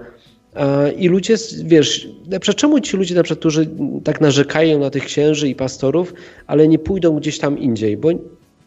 [0.98, 3.70] I ludzie, wiesz, na przykład czemu ci ludzie, na przykład, którzy
[4.04, 6.14] tak narzekają na tych księży i pastorów,
[6.48, 8.10] ale nie pójdą gdzieś tam indziej, bo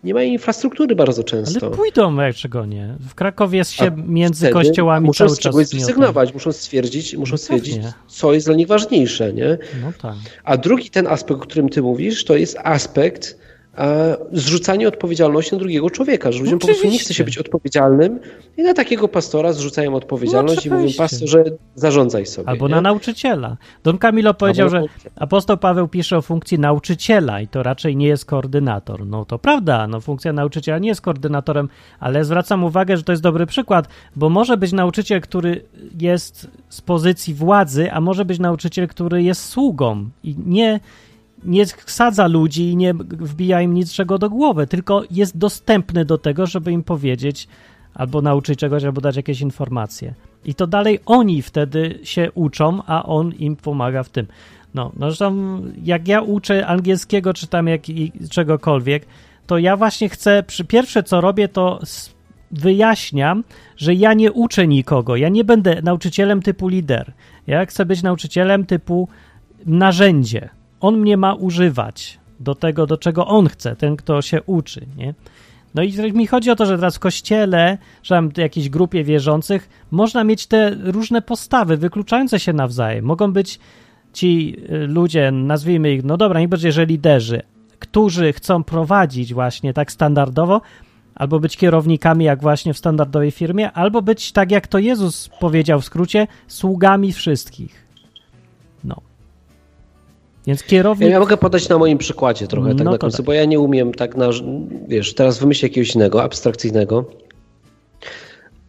[0.05, 1.67] nie mają infrastruktury bardzo często.
[1.67, 2.95] Ale pójdą, jak czego nie.
[3.01, 7.33] W Krakowie jest się A między kościołami muszą cały z czas zrezygnować, muszą stwierdzić, muszą
[7.33, 7.77] No stwierdzić,
[8.07, 9.59] co jest dla nich ważniejsze, nie?
[9.83, 10.15] No tak.
[10.45, 13.39] A drugi ten aspekt, o którym ty mówisz, to jest aspekt
[13.79, 17.05] e, zrzucania odpowiedzialności na drugiego człowieka, że ludziom po prostu nie Oczywiście.
[17.05, 18.21] chce się być odpowiedzialnym
[18.57, 21.03] i na takiego pastora zrzucają odpowiedzialność i mówią, oczywiście.
[21.03, 21.45] pastorze,
[21.75, 22.49] zarządzaj sobie.
[22.49, 22.75] Albo nie?
[22.75, 23.57] na nauczyciela.
[23.85, 28.07] Don Camilo powiedział, Albo że apostoł Paweł pisze o funkcji nauczyciela i to raczej nie
[28.07, 29.07] jest koordynator.
[29.07, 31.69] No to prawda, no funkcja nauczyciela nie jest koordynatorem,
[32.01, 35.65] ale zwracam uwagę, że to jest dobry przykład, bo może być nauczyciel, który
[36.01, 40.81] jest z pozycji władzy, a może być nauczyciel, który jest sługą i nie
[41.45, 46.47] nie sadza ludzi i nie wbija im niczego do głowy, tylko jest dostępny do tego,
[46.47, 47.49] żeby im powiedzieć
[47.95, 50.15] albo nauczyć czegoś, albo dać jakieś informacje.
[50.45, 54.27] I to dalej oni wtedy się uczą, a on im pomaga w tym.
[54.75, 59.07] No, no zresztą jak ja uczę angielskiego, czy tam jak, i czegokolwiek,
[59.47, 61.81] to ja właśnie chcę, przy pierwsze co robię, to
[62.51, 63.45] wyjaśniam,
[63.77, 67.13] że ja nie uczę nikogo, ja nie będę nauczycielem typu lider.
[67.47, 69.09] Ja chcę być nauczycielem typu
[69.67, 70.49] narzędzie.
[70.83, 75.15] On mnie ma używać do tego, do czego on chce, ten, kto się uczy, nie?
[75.75, 79.69] No i mi chodzi o to, że teraz w kościele, że tam jakiejś grupie wierzących,
[79.91, 83.05] można mieć te różne postawy wykluczające się nawzajem.
[83.05, 83.59] Mogą być
[84.13, 87.43] ci y, ludzie, nazwijmy ich, no dobra, nie będzie, że liderzy,
[87.79, 90.61] którzy chcą prowadzić właśnie tak standardowo,
[91.15, 95.81] albo być kierownikami, jak właśnie w standardowej firmie, albo być tak, jak to Jezus powiedział
[95.81, 97.87] w skrócie, sługami wszystkich.
[100.47, 101.11] Więc kierownik.
[101.11, 103.95] Ja mogę podać na moim przykładzie trochę tak No na końcu, bo ja nie umiem
[103.95, 104.31] tak na,
[104.89, 107.05] wiesz, teraz wymyślę jakiegoś innego, abstrakcyjnego,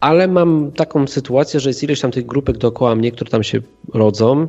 [0.00, 3.60] ale mam taką sytuację, że jest ileś tam tych grupek dookoła mnie, które tam się
[3.94, 4.48] rodzą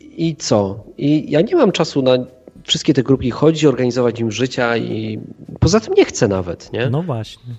[0.00, 0.84] i co?
[0.98, 2.18] I ja nie mam czasu na
[2.64, 5.18] wszystkie te grupki chodzić, organizować im życia i
[5.60, 6.90] poza tym nie chcę nawet, nie?
[6.90, 7.54] No właśnie.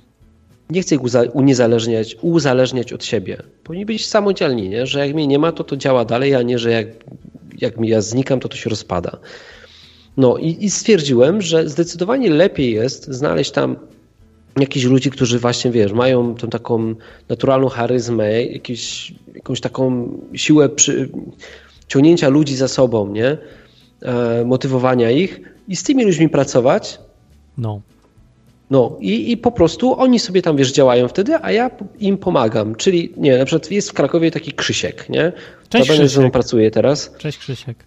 [0.70, 1.02] Nie chcę ich
[1.34, 3.38] uniezależniać, uzależniać od siebie.
[3.64, 4.86] Powinni być samodzielni, nie?
[4.86, 6.88] że jak mnie nie ma, to to działa dalej, a nie, że jak,
[7.62, 9.18] jak ja znikam, to to się rozpada.
[10.18, 13.76] No i, i stwierdziłem, że zdecydowanie lepiej jest znaleźć tam
[14.59, 16.95] jakichś ludzi, którzy właśnie, wiesz, mają tą taką
[17.30, 21.09] naturalną charyzmę, jakieś, jakąś taką siłę przy,
[21.88, 23.38] ciągnięcia ludzi za sobą, nie?
[24.01, 26.99] E, motywowania ich i z tymi ludźmi pracować,
[27.57, 27.82] No.
[28.72, 32.76] No i, i po prostu oni sobie tam, wiesz, działają wtedy, a ja im pomagam.
[32.76, 35.32] Czyli, nie, na przykład jest w Krakowie taki Krzysiek, nie?
[35.70, 36.32] Cześć, Zabawnie ze mną Krzysiek.
[36.34, 37.14] pracuje teraz.
[37.18, 37.86] Cześć Krzysiek.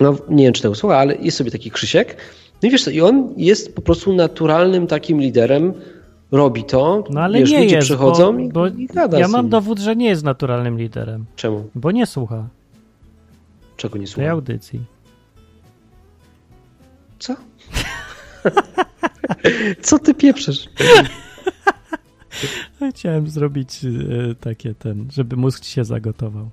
[0.00, 2.16] No, nie wiem, czy tego słucha, ale jest sobie taki Krzysiek.
[2.62, 5.72] No i wiesz co, i on jest po prostu naturalnym takim liderem,
[6.32, 9.28] robi to, No ale wiesz, nie ludzie jest, przychodzą bo, i, bo i gada ja
[9.28, 11.68] mam dowód, że nie jest naturalnym liderem, Czemu?
[11.74, 12.48] bo nie słucha
[13.76, 14.30] Czego nie tej słucha?
[14.30, 14.80] audycji.
[17.18, 17.34] Co?
[19.82, 20.68] Co ty pieprzesz?
[22.90, 26.50] Chciałem zrobić e, takie ten, żeby mózg ci się zagotował.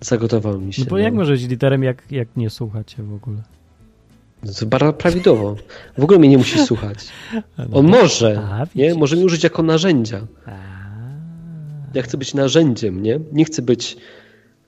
[0.00, 0.82] Zagotował mi się.
[0.82, 3.42] No bo jak może być liderem, jak, jak nie słuchacie w ogóle?
[4.42, 5.56] No to bardzo prawidłowo.
[5.98, 6.98] W ogóle mnie nie musi słuchać.
[7.58, 8.94] No On może, A, nie?
[8.94, 10.26] Może mi użyć jako narzędzia.
[11.94, 13.20] Ja chcę być narzędziem, nie?
[13.32, 13.96] Nie chcę być.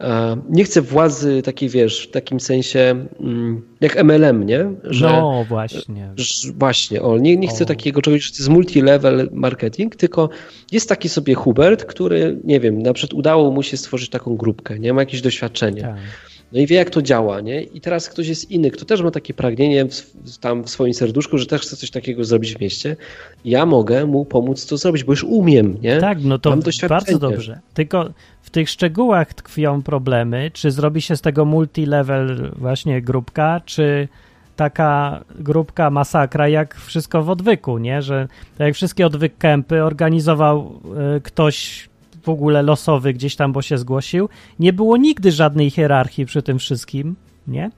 [0.00, 4.70] E, Nie chcę władzy takiej, wiesz, w takim sensie mm, jak MLM, nie?
[4.84, 6.12] Że, No właśnie.
[6.16, 7.66] że właśnie, o, nie, nie chcę O.
[7.66, 10.28] takiego czegoś, że to jest multi-level marketing, tylko
[10.72, 14.78] jest taki sobie Hubert, który, nie wiem, na przykład udało mu się stworzyć taką grupkę,
[14.78, 14.92] nie?
[14.92, 15.80] Ma jakieś doświadczenie.
[15.82, 15.96] Tak.
[16.52, 17.62] No i wie, jak to działa, nie?
[17.62, 21.38] I teraz ktoś jest inny, kto też ma takie pragnienie w, tam w swoim serduszku,
[21.38, 22.96] że też chce coś takiego zrobić w mieście.
[23.44, 26.00] Ja mogę mu pomóc to zrobić, bo już umiem, nie?
[26.00, 26.56] Tak, no to
[26.88, 27.60] bardzo dobrze.
[27.74, 28.10] Tylko
[28.42, 34.08] w tych szczegółach tkwią problemy, czy zrobi się z tego multi-level właśnie grupka, czy
[34.56, 38.02] taka grupka masakra, jak wszystko w odwyku, nie?
[38.02, 38.28] Że
[38.58, 40.80] tak jak wszystkie odwyk kempy organizował
[41.16, 41.89] y, ktoś
[42.22, 44.28] w ogóle losowy gdzieś tam, bo się zgłosił.
[44.58, 47.16] Nie było nigdy żadnej hierarchii przy tym wszystkim,
[47.46, 47.70] nie?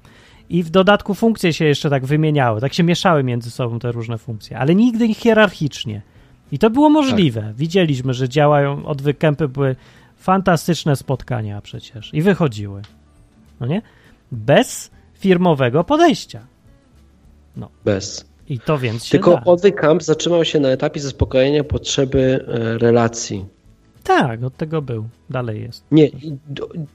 [0.51, 4.18] I w dodatku funkcje się jeszcze tak wymieniały, tak się mieszały między sobą te różne
[4.18, 6.03] funkcje, ale nigdy hierarchicznie.
[6.53, 7.53] I to było możliwe.
[7.57, 9.18] Widzieliśmy, że działają, odwyk
[9.49, 9.76] były
[10.16, 12.82] fantastyczne spotkania przecież i wychodziły.
[13.61, 13.82] No nie?
[14.32, 16.47] Bez firmowego podejścia.
[17.84, 18.32] Bez.
[18.49, 19.45] I to więc się Tylko da.
[19.45, 23.45] odwyk zatrzymał się na etapie zaspokojenia potrzeby e, relacji.
[24.05, 25.05] Tak, od tego był.
[25.31, 25.85] Dalej jest.
[25.91, 26.09] Nie,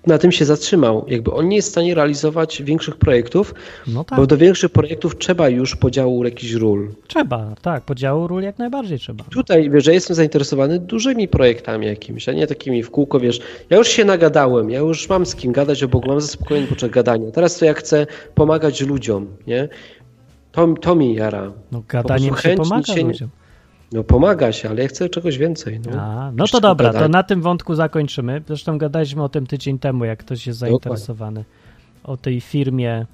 [0.08, 1.06] na tym się zatrzymał.
[1.08, 3.54] Jakby on nie jest w stanie realizować większych projektów,
[3.88, 6.90] No tak, bo do większych projektów trzeba już podziału jakichś ról.
[7.08, 9.24] trzeba, tak, podziału ról jak najbardziej trzeba.
[9.24, 13.40] Tutaj, wiesz, że jestem zainteresowany dużymi projektami jakimiś, a nie takimi w kółko, wiesz,
[13.70, 16.92] ja już się nagadałem, ja już mam z kim gadać o Bogu, mam zaspokojony poczek
[16.92, 17.32] gadania.
[17.32, 19.70] Teraz to ja chcę pomagać ludziom, nie?
[20.52, 21.52] To, to mi jara.
[21.72, 23.30] No gadaniem prostu się pomaga niesienia- ludziom.
[23.92, 25.80] No pomaga się, ale ja chcę czegoś więcej.
[25.80, 26.02] No.
[26.02, 28.42] A, no to dobra, to na tym wątku zakończymy.
[28.48, 31.46] Zresztą gadaliśmy o tym tydzień temu, jak ktoś jest zainteresowany.
[32.04, 33.06] O tej firmie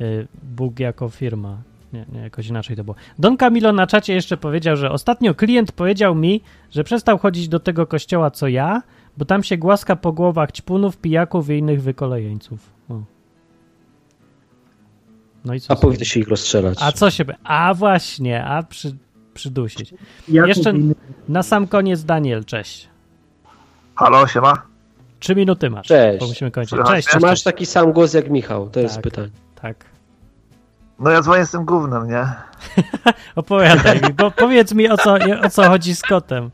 [0.00, 1.58] y, Bóg jako firma.
[1.92, 2.96] Nie, nie, jakoś inaczej to było.
[3.18, 7.60] Don Camilo na czacie jeszcze powiedział, że ostatnio klient powiedział mi, że przestał chodzić do
[7.60, 8.82] tego kościoła co ja,
[9.16, 12.70] bo tam się głaska po głowach ćpunów, pijaków i innych wykolejeńców.
[12.88, 13.00] O.
[15.44, 15.72] No i co?
[15.72, 16.78] A powinno się ich rozstrzelać.
[16.80, 17.24] A co się...
[17.44, 18.96] A właśnie, a przy,
[19.34, 19.94] przydusić.
[20.28, 20.72] Jeszcze
[21.28, 22.88] na sam koniec Daniel, cześć.
[23.94, 24.62] Halo, siema?
[25.18, 25.86] Trzy minuty masz.
[25.86, 26.20] Cześć.
[26.20, 26.78] Bo musimy kończyć.
[26.86, 27.42] Cześć, Czy cześć, masz cześć.
[27.42, 28.70] taki sam głos jak Michał?
[28.70, 29.04] To jest Tak.
[29.04, 29.28] pytanie.
[29.62, 29.76] Tak.
[30.98, 32.26] No ja dzwonię z tym gównem, nie?
[33.36, 35.14] Opowiadaj mi, bo powiedz mi o co,
[35.44, 36.50] o co chodzi z kotem.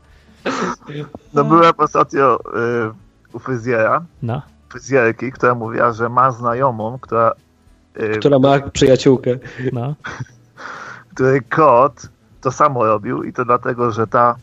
[1.33, 4.41] No byłem ostatnio y, u fryzjera, No.
[4.69, 7.31] fryzjerki, która mówiła, że ma znajomą, która,
[8.01, 9.31] y, Która ma przyjaciółkę.
[9.73, 9.95] No.
[11.13, 12.09] której kot
[12.41, 14.35] to samo robił i to dlatego, że ta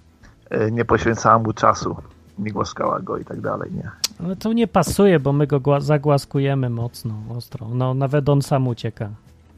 [0.53, 1.97] y, nie poświęcała mu czasu,
[2.39, 3.91] nie głaskała go i tak dalej, nie?
[4.25, 7.69] Ale to nie pasuje, bo my go gła- zagłaskujemy mocno, ostro.
[7.75, 9.09] No, nawet on sam ucieka.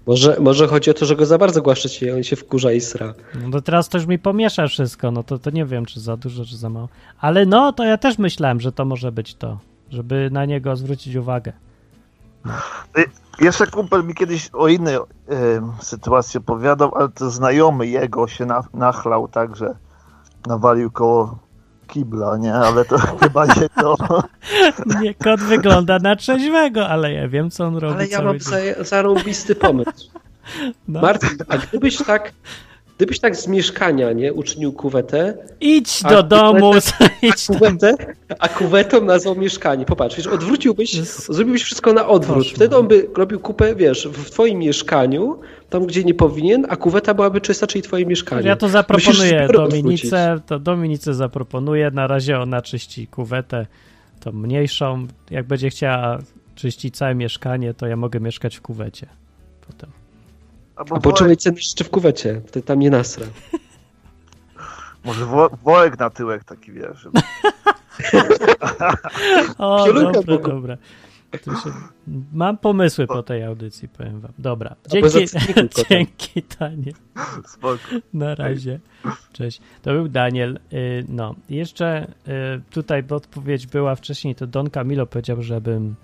[0.06, 2.80] Może, może chodzi o to, że go za bardzo głaszczycie i on się wkurza i
[2.80, 3.14] sra.
[3.44, 6.44] No to teraz też mi pomiesza wszystko, no to, to nie wiem, czy za dużo,
[6.44, 6.88] czy za mało.
[7.20, 9.58] Ale no, to ja też myślałem, że to może być to,
[9.90, 11.52] żeby na niego zwrócić uwagę.
[13.40, 15.00] Jeszcze kumpel mi kiedyś o innej y,
[15.80, 19.74] sytuacji opowiadał, ale to znajomy jego się na, nachlał tak, że
[20.46, 21.38] nawalił koło
[21.88, 22.54] kibla, nie?
[22.54, 23.96] Ale to chyba nie to.
[25.02, 28.56] Nie, kot wygląda na trzeźwego, ale ja wiem, co on robi Ale ja mam za,
[28.80, 29.90] zarąbisty pomysł.
[30.88, 31.00] No.
[31.00, 32.32] Marcin, a gdybyś tak,
[32.98, 36.78] gdybyś tak z mieszkania, nie, uczynił kuwetę, Idź A do domu, a
[37.26, 37.56] idź tam.
[37.58, 37.94] kuwetę,
[38.38, 39.84] a kuwetą nazwał mieszkanie.
[39.84, 42.38] Popatrz, wiesz, odwróciłbyś, Jest- zrobiłbyś wszystko na odwrót.
[42.38, 42.56] Koszmar.
[42.56, 45.40] Wtedy on by robił kupę, wiesz, w twoim mieszkaniu,
[45.70, 48.48] tam gdzie nie powinien, a kuweta byłaby czysta, czyli twoje mieszkanie.
[48.48, 51.90] Ja to zaproponuję Dominice, to Dominice zaproponuję.
[51.90, 53.66] Na razie ona czyści kuwetę,
[54.20, 55.06] tą mniejszą.
[55.30, 56.18] Jak będzie chciała
[56.54, 59.06] czyścić całe mieszkanie, to ja mogę mieszkać w kuwecie.
[59.66, 59.90] Potem.
[60.78, 63.26] Albo A poczekaj ceny jeszcze w kuwecie, wtedy tam nie nasra.
[65.04, 66.98] Może wo, worek na tyłek taki, wiesz.
[66.98, 67.18] żeby-
[69.58, 70.76] O, dobra, dobra.
[71.44, 71.70] Się...
[72.32, 74.32] Mam pomysły po tej audycji, powiem wam.
[74.38, 75.10] Dobra, dzięki,
[75.74, 76.94] to dzięki Daniel.
[77.46, 77.78] Spoko.
[78.14, 78.80] Na razie.
[79.32, 79.60] Cześć.
[79.82, 80.58] To był Daniel.
[80.72, 85.94] Y, No, jeszcze y, tutaj odpowiedź była wcześniej, to Don Camilo powiedział, żebym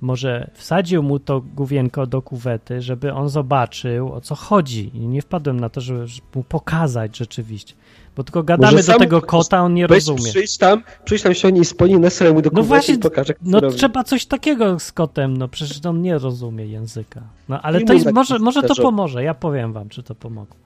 [0.00, 4.90] może wsadził mu to główienko do kuwety, żeby on zobaczył, o co chodzi.
[4.94, 7.74] I nie wpadłem na to, żeby żeby mu pokazać rzeczywiście.
[8.16, 10.18] Bo tylko gadamy Może do tego kota, on nie rozumie.
[10.30, 12.98] przyjdź tam, przyjdź tam sionie i sponi nasraj mu do No właśnie, i
[13.42, 13.76] No robi.
[13.76, 17.22] trzeba coś takiego z kotem, no przecież on nie rozumie języka.
[17.48, 20.56] No ale I to jest, może, może to pomoże, ja powiem wam, czy to pomogło.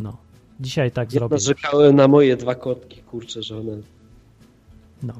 [0.00, 0.16] No,
[0.60, 1.34] dzisiaj tak Ja zrobię.
[1.34, 3.72] narzekałem na moje dwa kotki, kurczę, że one...
[5.02, 5.12] No.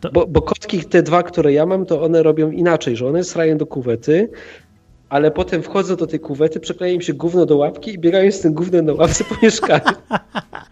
[0.00, 3.24] To- Bo, bo kotki, te dwa, które ja mam, to one robią inaczej, że one
[3.24, 4.30] srają do kuwety,
[5.08, 8.40] ale potem wchodzą do tej kuwety, przekleja im się gówno do łapki i biegają z
[8.40, 9.96] tym gównem na łapce po mieszkaniu.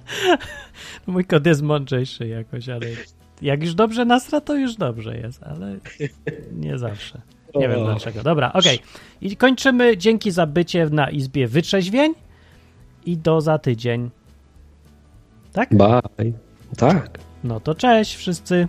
[1.07, 2.87] Mój kot jest mądrzejszy jakoś, ale
[3.43, 5.77] jak już dobrze nasra, to już dobrze jest, ale
[6.53, 7.21] nie zawsze.
[7.55, 8.23] Nie wiem dlaczego.
[8.23, 8.79] Dobra, okej.
[9.21, 9.97] I kończymy.
[9.97, 12.15] Dzięki za bycie na Izbie Wytrzeźwień
[13.07, 14.11] i do za tydzień.
[15.53, 15.69] Tak?
[15.75, 16.33] Bye.
[16.77, 17.19] Tak.
[17.45, 18.69] No to cześć wszyscy.